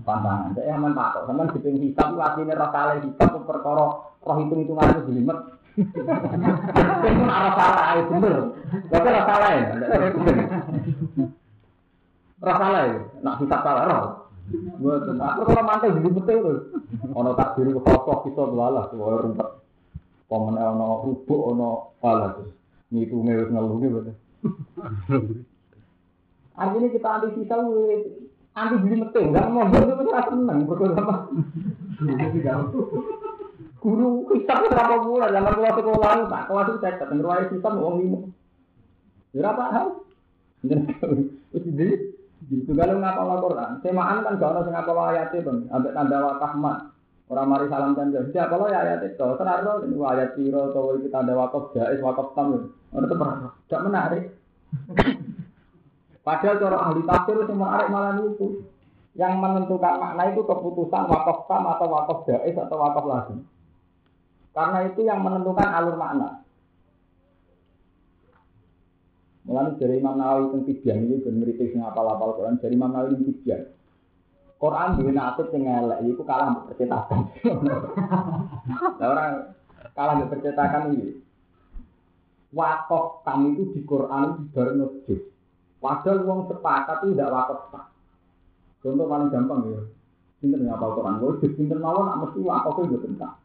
[0.06, 0.54] pandangan.
[0.54, 1.24] Saya aman tak kok.
[1.26, 3.84] Sampeyan diping hisab itu asline roh kale hisab perkara
[4.22, 5.38] roh hitung-hitungan itu jelimet.
[5.72, 8.38] Itu arah salah itu bener.
[8.92, 9.22] Tapi ya.
[12.42, 13.00] Roh salah ya.
[13.24, 14.06] Nak hisab salah roh.
[14.52, 15.16] Mboten.
[15.16, 16.58] Aku kalau mantel jadi betul tuh.
[17.16, 19.61] Ono takdir khosok kita belalah wae rumpet.
[20.32, 23.12] Komen ono rubuk ono pala wis
[23.52, 24.16] ngeluh ki betul.
[26.56, 27.56] Artinya kita anti sisa
[28.56, 31.16] anti beli metu, enggak mau itu kita seneng berkata apa?
[33.84, 37.96] Guru kita berapa bulan zaman kelas sekolah tak kelas itu saya ketemu ruang sistem uang
[38.00, 38.20] lima.
[39.36, 39.88] Berapa hal?
[41.52, 42.12] Jadi
[42.50, 46.58] Gitu kalau ngapa Quran, semaan kan gak ada sing ngapa ayat itu, ambek tanda wakaf
[46.58, 46.90] mat.
[47.32, 48.28] Orang mari salam tanda.
[48.28, 49.16] Siapa lo ya ayat itu?
[49.16, 52.76] Terus lo ini ayat piro atau itu tanda wakaf jais wakaf tamu.
[52.92, 54.24] Orang itu pernah, gak menarik.
[56.28, 58.68] Padahal cara ahli tafsir itu menarik malah itu.
[59.16, 63.40] Yang menentukan makna itu keputusan wakaf tam atau wakaf jais atau wakaf lazim.
[64.52, 66.44] Karena itu yang menentukan alur makna.
[69.48, 73.16] Mulane dari Imam Nawawi teng Tibyan iki ben ngritik sing apal-apal Quran dari Imam Nawawi
[73.16, 73.62] teng Tibyan.
[74.62, 77.22] Quran duwe nasib sing elek iku kalah mbek percetakan.
[79.02, 79.32] Lah orang
[79.98, 81.18] kalah mbek percetakan iki.
[82.54, 85.22] Wakaf kami itu di Quran itu baru nujus.
[85.82, 87.86] Padahal wong sepakat itu tidak wakaf tak.
[88.86, 89.82] Contoh paling gampang ya.
[90.42, 93.38] Pinter ngapal Quran, gue pinter mawon nak mesti wakafnya gue tentang.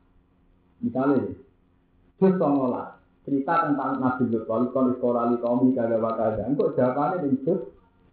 [0.81, 1.29] Misalnya,
[2.17, 2.97] Jus songolah,
[3.27, 7.59] cerita tentang Nabi Lut wali kali sekolah li kaum kada wakada engkau jawabannya di juz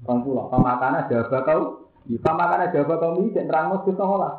[0.04, 1.62] orang pulau pemakannya jawab kau
[2.04, 4.34] di ini dan terang mus kita ngolah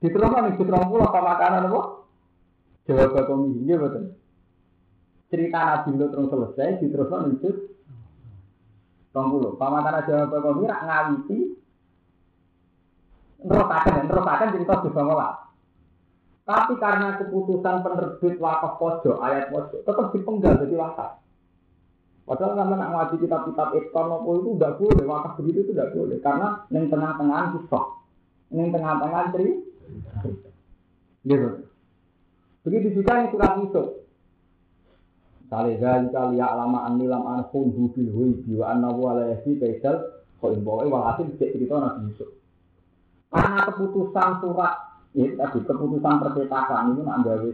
[0.00, 1.82] di juz orang pulau pemakanan apa?
[2.86, 4.14] Jawab kau ini iya betul.
[5.26, 7.56] Cerita Nabi Lut terus selesai di terus nih juz
[9.16, 11.38] orang pulau pemakanan jawab kau ini rak ngawiti.
[13.46, 15.46] Terus akan terus akan cerita juz ngolah
[16.46, 21.18] tapi karena keputusan penerbit wakaf pojok, ayat pojok, tetap dipenggal jadi wakaf.
[22.26, 24.10] Padahal kan nak ngaji kitab-kitab ikon
[24.42, 26.18] itu tidak boleh, wakaf begitu itu tidak boleh.
[26.18, 27.86] Karena yang tengah-tengah kisah,
[28.50, 30.50] yang tengah-tengah cerita.
[31.22, 31.50] Gitu.
[32.66, 33.88] Begitu juga yang surat Yusuf.
[35.46, 40.82] Kali kali kali ya lama anilam anhun hubil hui jiwa anahu alayhi kaisal kau imbawa
[40.90, 42.34] walhasil cerita Nabi Yusuf.
[43.30, 44.74] Karena keputusan surat
[45.14, 47.50] ini tadi keputusan percetakan itu nak gawe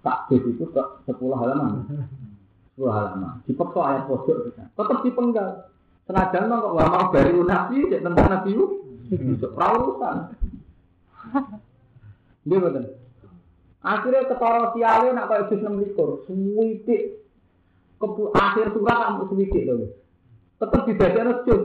[0.00, 1.84] takbir itu ke sepuluh halaman.
[2.72, 3.44] Sepuluh halaman.
[3.44, 4.64] Dipeksa ayat pojok kita.
[4.72, 5.48] Tetap dipenggal.
[6.08, 8.66] Senajan kok gak mau dari nabi, cek tentang nabi itu.
[9.54, 10.16] Rawusan.
[12.42, 12.84] Dia betul.
[13.82, 17.22] Akhirnya ketara siale nak kayak jus enam likur, suwidik.
[18.34, 19.90] Akhir surat kamu suwidik loh.
[20.58, 21.62] Tetap dibaca jus.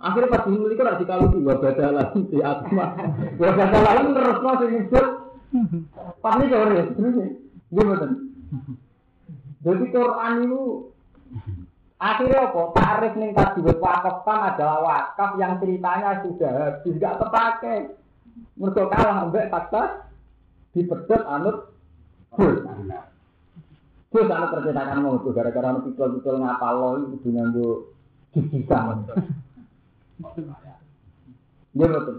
[0.00, 2.86] Akhirnya pas memiliki kan dikali dua badalah di atma.
[3.40, 5.06] Dua badalah terus masih nyebut.
[6.20, 7.14] Pas ini kau ya, terus
[7.72, 8.08] gimana?
[9.64, 10.62] Jadi Quran itu
[11.96, 12.62] akhirnya apa?
[12.76, 17.96] Tarif nih tadi wakaf kan adalah wakaf yang ceritanya sudah gak terpakai.
[18.54, 20.10] Mereka kalah ambek fakta
[20.74, 21.74] dipedot anut
[22.34, 22.58] Jus.
[24.10, 27.68] Jus anu percetakan mau itu gara-gara anu pikul-pikul ngapal lo itu kudu nganggo
[28.34, 29.06] jujusan.
[31.74, 32.16] Nggih betul.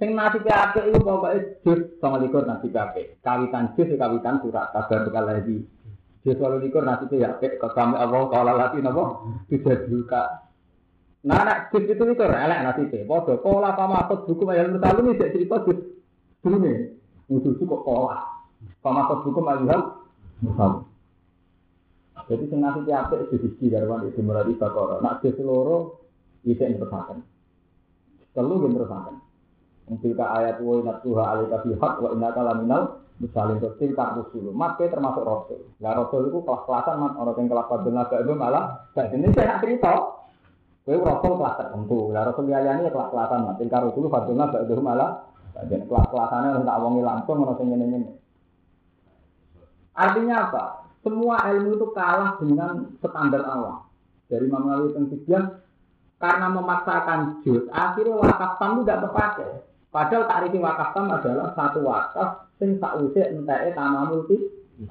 [0.00, 3.06] Sing nasibe apik iku pokoke jus 29 nasibe apik.
[3.20, 5.64] Kawitan jus kawitan surat kabar bekal lagi.
[6.24, 10.48] Jus 28 nasibe ya apik kok kami Allah kala lati napa tidak duka.
[11.28, 13.04] Nah, nek jus itu itu elek nasibe.
[13.04, 15.84] Padha pola pamakut hukum ayat mutalim iki cerita jus
[16.40, 16.96] durunge.
[17.28, 18.24] Musuh kok pola.
[18.80, 20.00] Pamakut hukum ayat
[20.40, 20.88] mutalim.
[22.24, 25.04] Jadi sing nasibe apik itu siji garwan itu mulai bakara.
[25.04, 26.08] Nek jus loro
[26.48, 27.20] isek netepaken.
[28.32, 29.16] Telu nggih netepaken.
[30.00, 31.60] Tilka ayat wa inna tuha alika
[32.00, 34.50] wa inna kalaminal misalin to tilka rusul.
[34.50, 35.60] Mate termasuk rasul.
[35.78, 39.58] Lah rasul itu kelas-kelasan man orang yang kelas padha naga itu malah gak ini saya
[39.62, 39.92] cerita.
[40.84, 41.98] Kowe rasul kelas tertentu.
[42.10, 43.54] Lah rasul liyane ya kelas-kelasan man.
[43.60, 45.10] Tilka rusul padha naga itu malah
[45.54, 48.10] jadi kelas-kelasane orang tak wongi langsung orang sing ngene-ngene.
[49.94, 50.64] Artinya apa?
[51.06, 53.86] Semua ilmu itu kalah dengan standar Allah.
[54.26, 55.62] Dari Imam Nawawi tentang
[56.16, 59.50] karena memaksakan juz, akhirnya wakaf tam tidak terpakai.
[59.94, 64.42] Padahal tarif wakaf tam adalah satu wakaf sing sakwise enteke tanah multi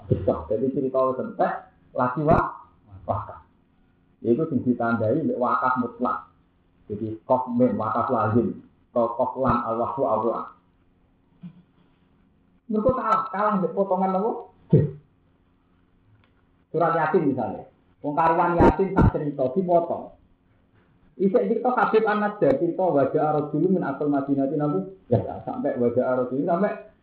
[0.08, 0.48] besok.
[0.48, 1.52] Jadi cerita wis entek
[1.92, 2.72] lagi wak
[3.04, 3.44] wakaf.
[4.24, 6.32] Itu sing ditandai mbek wakaf mutlak.
[6.88, 8.64] Jadi kof mem wakaf lazim.
[8.96, 10.56] Kof lam Allahu Allah.
[12.72, 14.32] Mereka kalah, kalah mbek potongan apa?
[16.72, 17.68] Surat Yasin misalnya.
[18.00, 20.16] Wong karuan Yasin tak cerita dipotong.
[21.14, 24.80] Isek cerita Habib Anas ya cerita wajah arus dulu min asal Madinah itu nabi
[25.14, 26.94] ya sampai wajah arus dulu sampai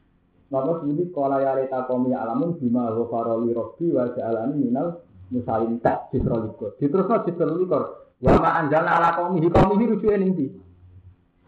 [0.51, 4.99] Nama sini kola ya reta komi alamun bima ghafaroli robbi wajah alami minal
[5.31, 6.75] musalim tak jisrolikor.
[6.83, 8.11] Diterusno jisrolikor.
[8.19, 10.47] Wa ma anjalna ala komi komi hi rujuke ning ndi?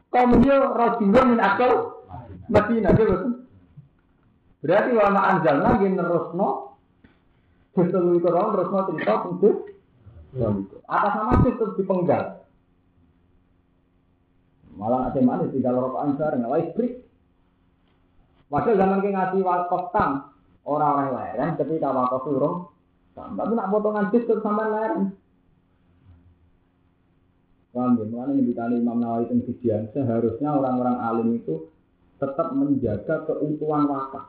[0.07, 1.99] Komi hi rajulun min asal
[2.47, 3.15] Madinah gitu.
[4.63, 6.49] Berarti wa ma anjalna nggih nerusno
[7.75, 9.67] jisrolikor nerusno cerita untuk
[10.87, 12.42] Atas nama itu dipenggal.
[14.73, 16.93] Malah ada mana tinggal rokok ansar nggak listrik.
[18.53, 20.13] Padahal zaman ke ngasih wakaf tang
[20.69, 22.69] orang-orang leren ketika wakaf turun,
[23.17, 25.17] tapi nak potongan bis terus sampai leren.
[27.73, 28.05] Paham ya?
[28.05, 31.73] Mengenai ngendikane Imam Nawawi Tensidian, seharusnya orang-orang alim itu
[32.21, 34.29] tetap menjaga keutuhan wakaf.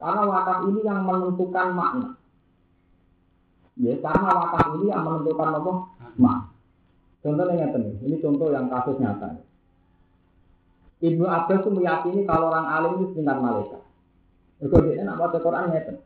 [0.00, 2.16] Karena wakaf ini yang menentukan makna.
[3.76, 5.72] Ya, karena wakaf ini yang menentukan apa?
[6.16, 6.53] Makna.
[7.24, 9.40] Contohnya nih, ini contoh yang kasus nyata.
[11.00, 13.80] Ibnu Abbas itu meyakini kalau orang alim itu sekitar malaikat.
[14.60, 15.96] Itu dia nak baca Quran ngeten.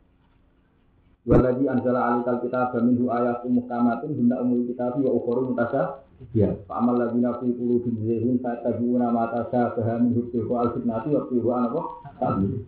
[1.27, 6.07] Waladi anzala alikal kitab minhu ayatum muhkamatun hunda umul kitab wa ukhoru mutasya.
[6.35, 11.81] Ya, fa'amal ladina fi qulubihim zayhun fa'tabi'una ma tasyabaha min hubtihu al-fitnati wa tihu anapa?
[12.19, 12.63] Ta'wil.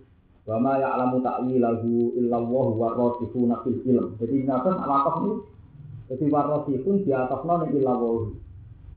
[0.48, 4.16] Wa ma ya'lamu ta'wilahu illa Allah wa rasifuna fil ilm.
[4.24, 5.34] Jadi nafas alaqaf ini
[6.12, 8.20] jadi warasifun di atas non Allah.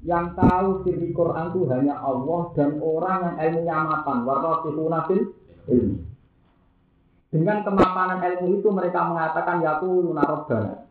[0.03, 4.27] Yang tahu sirri Quran itu hanya Allah dan orang yang ilmunya mapan.
[4.27, 5.31] Warasifuna fil
[5.71, 6.03] ilm.
[7.31, 10.91] Dengan kemapanan ilmu itu mereka mengatakan yaquluna rabbana.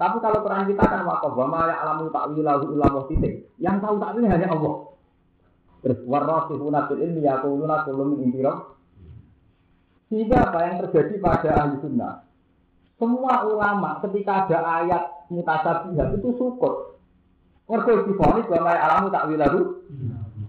[0.00, 3.52] Tapi kalau Quran kita kan wakaf wa ma ya'lamu ta'wilahu illa titik.
[3.60, 4.88] Yang tahu takwilnya hanya Allah.
[5.84, 8.32] Terus warasifuna fil ilmi yaquluna kullu min
[10.08, 12.31] Sehingga apa yang terjadi pada ahli sunnah?
[13.00, 16.98] Semua ulama ketika ada ayat mutasabihat itu syukur.
[17.66, 19.58] Mergo difonis wa ma ya'lamu ta'wilahu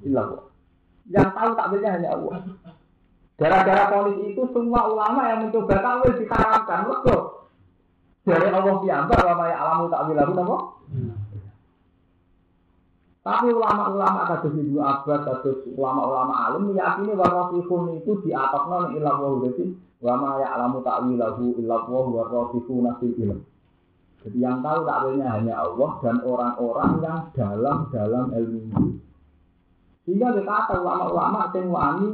[0.03, 0.43] illa Allah.
[1.07, 2.33] Yang tahu takwilnya hanya Allah.
[3.39, 6.79] Gara-gara polis itu semua ulama yang mencoba takwil diharamkan.
[6.89, 7.17] Mergo
[8.23, 10.57] dari Allah piyambak wa ma ya'lamu ta'wilahu napa?
[13.23, 18.91] Tapi ulama-ulama kados Ibnu Abbas, kados ulama-ulama alim meyakini bahwa rasifun itu di atas non
[18.99, 19.71] ilah wa jadi
[20.03, 23.39] wa ma ya'lamu ta'wilahu illa Allah wa rasifuna fil ilm.
[24.27, 28.99] Jadi yang tahu takwilnya hanya Allah dan orang-orang yang dalam dalam ilmu.
[30.03, 32.07] Sehingga dikata ulama-ulama sing wani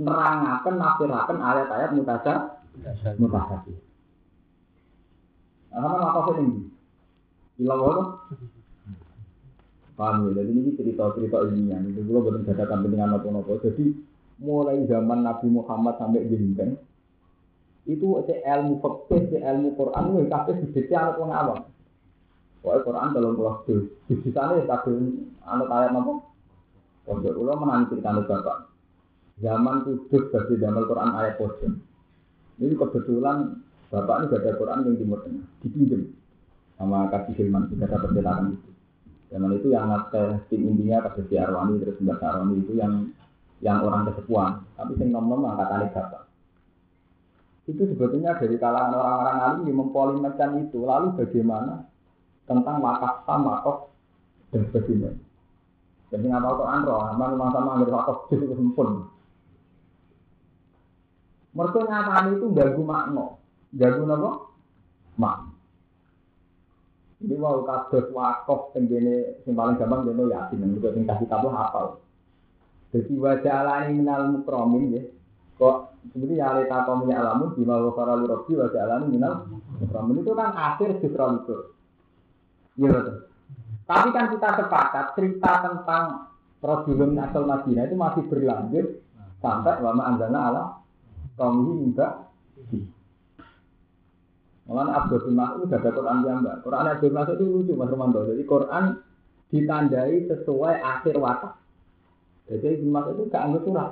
[0.00, 2.36] nerangaken nafsiraken ayat-ayat mutasya
[3.20, 3.60] mutasya.
[5.72, 6.72] Nah, sama apa ini?
[7.60, 8.06] Ilah Allah
[10.02, 10.42] Paham ya?
[10.42, 11.78] Jadi ini cerita-cerita ilmiah.
[11.86, 13.62] Itu gue betul dadakan dengan apa-apa.
[13.62, 13.94] Jadi
[14.42, 16.74] mulai zaman Nabi Muhammad sampai jinten
[17.86, 21.60] itu si ilmu fikih, si ilmu Quran itu kabeh didikte anak wong awam.
[22.62, 23.90] Wah Quran dalam kelas itu,
[24.22, 24.94] di sana ya kabeh
[25.42, 26.12] anak ayat apa?
[27.02, 28.58] Pondok ulo menangi cerita bapak.
[29.42, 31.74] Zaman kudus dari zaman Quran ayat pojok.
[32.62, 33.58] Ini kebetulan
[33.90, 36.02] bapak ini gak ada Quran yang timur tengah, dipinjam
[36.78, 38.71] sama kasih Hilman tidak ada percetakan itu.
[39.32, 43.08] Zaman itu yang nate tim intinya kasus di Arwani terus Mbak Arwani itu yang
[43.64, 46.22] yang orang kesepuan, tapi sing nom nom angkat bapak.
[47.64, 50.82] Itu sebetulnya dari kalangan orang-orang alim yang mempolimerkan itu.
[50.82, 51.86] Lalu bagaimana
[52.50, 53.78] tentang wakaf sama wakaf
[54.50, 55.10] dan sebagainya.
[56.10, 59.08] Jadi nggak tahu Quran roh, aman rumah sama nggak wakaf itu sempun.
[61.54, 63.26] Mereka nyatanya itu gagu makno,
[63.72, 64.30] gagu apa?
[65.20, 65.51] Mak.
[67.22, 72.02] Jadi mau kados wakaf tenggene sing paling gampang jono yakin, juga sing kasih tahu hafal.
[72.90, 75.02] Jadi wajah alani minal mukromin ya.
[75.54, 75.76] Kok
[76.10, 79.46] seperti ya alita kaum ya alamun di mau para lurobi wajah alani minal
[79.78, 81.56] mukromin itu kan akhir sifra itu.
[82.82, 83.16] Iya betul.
[83.86, 86.04] Tapi kan kita sepakat cerita tentang
[86.62, 88.86] Rasulun asal Madinah itu masih berlanjut
[89.42, 90.62] sampai wama anzalna ala
[91.34, 92.21] kaum ini juga.
[94.72, 96.56] Malah Abdul Mas'ud sudah ada Quran enggak.
[96.64, 98.24] Quran Abdul Mas'ud itu lucu Mas Romanto.
[98.24, 98.84] Jadi Quran
[99.52, 101.60] ditandai sesuai akhir wakaf.
[102.48, 103.90] Jadi Ibn Mas'ud itu gak anggap surat.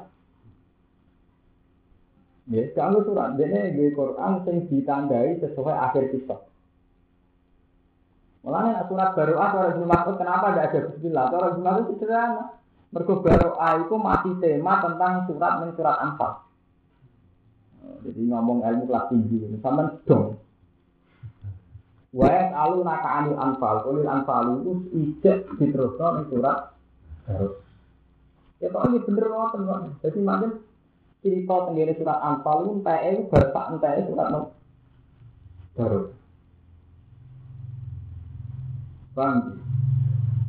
[2.48, 3.28] Ya, gak anggap surat.
[3.36, 6.40] Dia di Quran yang ditandai sesuai akhir kisah.
[8.40, 11.26] Malah surat baru ah surat Ibn Mas'ud kenapa tidak ada Bismillah?
[11.28, 12.44] Surat Ibn Mas'ud itu sederhana.
[12.90, 13.54] Mergo baru
[13.86, 16.32] itu masih tema tentang surat dan surat Anfal.
[18.00, 20.40] Jadi ngomong ilmu kelas tinggi, sama dong.
[22.10, 26.74] Wa alu naka anil anfal, kulil anfal itu ijek diteruskan surat
[27.22, 27.48] baru.
[28.60, 29.80] Ya kok ini bener ngoten kok.
[30.04, 30.50] Jadi makin
[31.20, 34.40] cerita tenggene surat Anfal itu entah itu bahasa entah itu surat no.
[35.76, 36.00] baru.
[39.16, 39.36] Bang.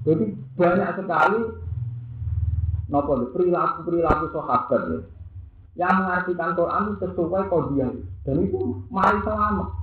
[0.03, 0.25] Jadi
[0.57, 1.41] banyak sekali
[2.91, 4.99] nopo perilaku perilaku sahabat ya.
[5.79, 7.91] Yang mengartikan Quran sesuai kodiah
[8.27, 8.59] dan itu
[8.91, 9.80] mari selamat.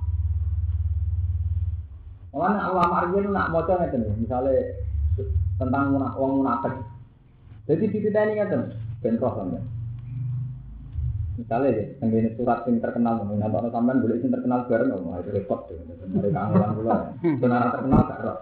[2.29, 4.77] Mana ulama Arjen nak mau coba misalnya
[5.57, 6.77] tentang uang munafik.
[7.65, 8.69] Jadi di kita ini kan
[9.01, 9.57] bentroh kan.
[11.39, 15.31] Misalnya ya, yang surat yang terkenal, nggak tahu sampean boleh yang terkenal bareng, oh itu
[15.31, 15.71] repot.
[15.71, 18.37] Dari kangelan pula, benar terkenal gak roh.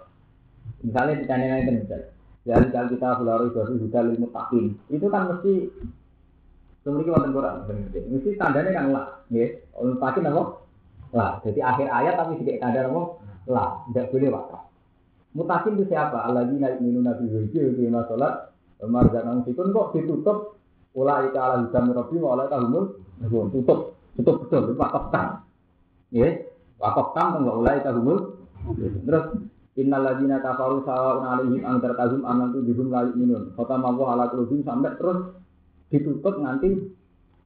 [0.82, 2.10] Misalnya di channel itu misalnya,
[2.42, 5.54] dari kalau kita belaru baru juga ilmu takin, itu kan mesti
[6.90, 7.56] memiliki wonten Quran,
[7.94, 9.46] mesti tandanya kan lah, ya.
[9.78, 10.44] Ilmu takin apa?
[11.14, 13.02] Lah, jadi akhir ayat tapi sedikit tanda apa?
[13.48, 14.64] Lah, tidak boleh wakaf.
[15.36, 16.28] Mutakin itu siapa?
[16.28, 18.52] Allah ini naik minum nabi hijau, di sholat,
[18.84, 20.58] Marjanang sikun kok ditutup?
[20.98, 22.86] Ulai ke ala hidam robi wa ulai kahumul
[23.54, 23.98] tutup.
[24.18, 24.74] Tutup betul.
[24.74, 25.46] Itu wakaf tang
[26.10, 26.42] ya
[26.82, 28.18] wakaf tang enggak ulai kahumul
[29.06, 29.26] terus
[29.78, 33.54] Innal ladina kafaru sawaun alaihim angdar kahum amantu bihum la yu'minun.
[33.54, 35.38] Kota mawu ala kulubim sampai terus
[35.94, 36.82] ditutup nanti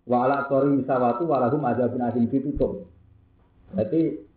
[0.08, 2.88] wa ala qori misawatu walahum azabun azim ditutup.
[3.76, 4.31] Berarti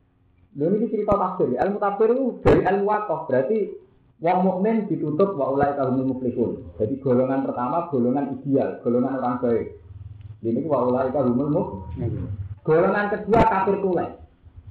[0.55, 1.51] ini cerita tafsir.
[1.51, 3.27] Ilmu tafsir itu dari ilmu wakaf.
[3.27, 3.85] Berarti
[4.23, 6.79] Wong mukmin ditutup wa ulai kahumul muflihun.
[6.81, 9.77] Jadi golongan pertama golongan ideal, golongan orang baik.
[10.41, 12.33] Ini wa ulai kahumul muflihun.
[12.65, 14.09] Golongan kedua kafir tulai.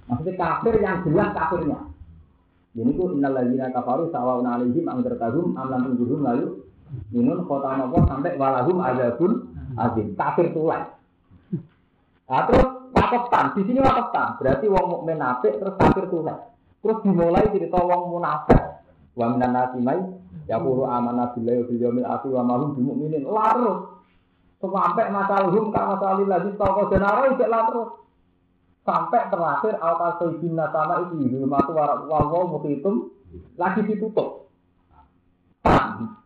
[0.10, 1.80] Maksudnya kafir yang jelas kafirnya.
[2.74, 6.66] Ini ku innal ladzina kafaru sawaun alaihim ang terkagum am lam lalu
[7.14, 10.18] minun nopo sampai walahum azabun azim.
[10.18, 10.82] Kafir tulai.
[12.26, 14.38] Nah, terus wakaftan, di sini wakaftan.
[14.40, 16.38] Berarti wong mukmin nafik terus kafir tulai.
[16.80, 18.62] Terus dimulai cerita wong munafik.
[19.14, 20.02] Wa minan nasi mai
[20.50, 23.24] yaqulu amanna billahi wa bil yawmil akhir wa ma hum bimumin.
[23.26, 24.02] Larut.
[24.64, 27.90] Sampai masalahum ka masalil lagi toko denaro itu larut.
[28.84, 33.12] Sampai terakhir al kasaibin sama itu tuh warak wawo muhitum
[33.56, 34.52] lagi ditutup.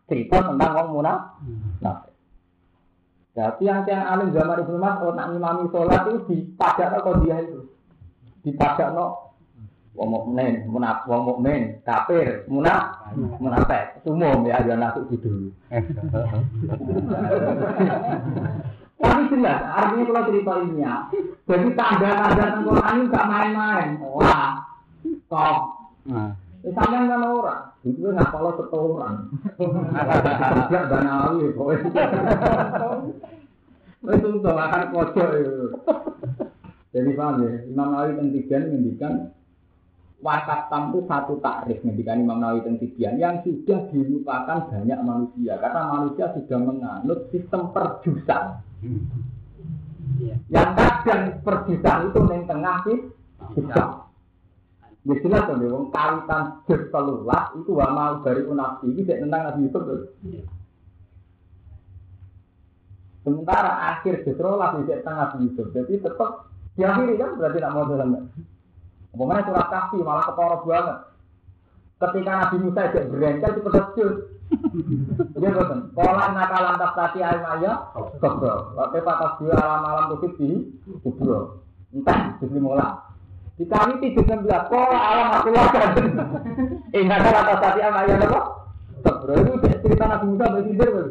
[0.08, 1.38] Cerita tentang wong munafik.
[1.84, 2.07] Nah,
[3.38, 7.70] jadi yang yang alim zaman Ibnu Mas'ud nak ngimami sholat itu dipajak kok dia itu.
[8.42, 9.30] Dipajak no
[9.94, 14.02] wong mukmin, munaf wong mukmin, kafir, munaf, munafik.
[14.10, 15.54] Umum ya ada nasuk gitu.
[18.98, 21.06] Tapi jelas, artinya kalau cerita ilmiah,
[21.46, 23.88] jadi tanda-tanda ini gak main-main.
[24.02, 24.66] Wah,
[25.30, 25.58] kok.
[26.58, 29.14] Ini sampean kan orang, itu nggak kalau setoran.
[29.54, 31.86] Kerja banawi, pokoknya.
[33.98, 35.66] Itu untuk akan pojok itu.
[36.88, 39.36] Jadi paham ya, Imam Nawawi yang tiga menghentikan
[40.18, 45.82] Wakaf tam itu satu takrif ngendikan Imam Nawawi Tibian yang sudah dilupakan banyak manusia karena
[45.94, 48.58] manusia sudah menganut sistem perjusan.
[50.50, 52.98] Yang kadang perjusan itu neng tengah sih
[55.06, 59.42] Ya jelas tuh, wong kawitan jus telulah itu wa mau dari unafsi ini tidak tentang
[59.46, 60.00] Nabi Yusuf tuh.
[63.22, 65.66] Sementara akhir justru lah tidak tentang Nabi Yusuf.
[65.70, 68.26] Jadi tetap diakhiri kan berarti tidak mau dalam
[69.08, 70.98] Pokoknya surat kasih malah ketara banget.
[71.98, 74.14] Ketika Nabi Musa tidak berencana itu terkejut.
[75.38, 75.80] Dia betul.
[75.92, 77.72] Pola nakalan tati air maya,
[78.22, 78.54] kebro.
[78.76, 80.72] Waktu patas dua alam alam kusip di
[81.02, 81.64] kubro.
[81.92, 83.07] Entah, juz 15.
[83.58, 85.90] Dikali tujuh sembilan, kok alam aku wajar.
[86.94, 88.40] Ingat kalau atas tadi sama ayat apa?
[89.02, 89.52] Sabro itu
[89.82, 91.06] cerita Nabi Musa dia betul.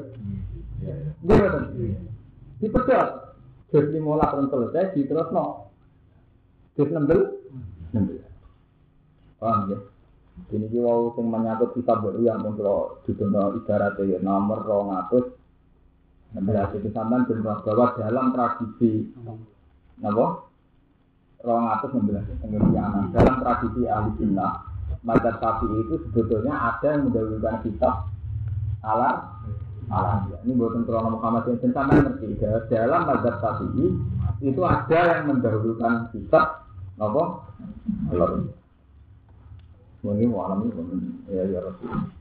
[1.27, 1.63] Dia betul.
[2.63, 3.05] Dipercaya.
[3.67, 5.75] Juz 15 pun selesai, diterus no.
[6.79, 7.91] Juz 16.
[7.91, 8.23] 16.
[9.43, 9.79] Paham ya?
[10.47, 12.39] Ini ki wau sing menyangkut kitab baru yang
[13.03, 15.35] didono ibaratnya ya nomor 200
[16.35, 19.07] Nah, itu sampean ben roh bahwa dalam tradisi
[21.47, 21.87] napa?
[21.87, 22.83] 216 Indonesia
[23.15, 24.51] dalam tradisi ahli sunnah
[25.07, 28.11] Madzhab Syafi'i itu sebetulnya ada yang mendahulukan kitab
[28.83, 29.39] ala
[29.87, 32.35] ala ini buatan krono Muhammad yang sama ngerti
[32.67, 33.87] dalam Madzhab Syafi'i
[34.43, 36.67] itu ada yang mendahulukan kitab
[36.97, 37.23] apa?
[40.07, 40.71] Ini malam ini
[41.27, 42.16] ya ya Rasul.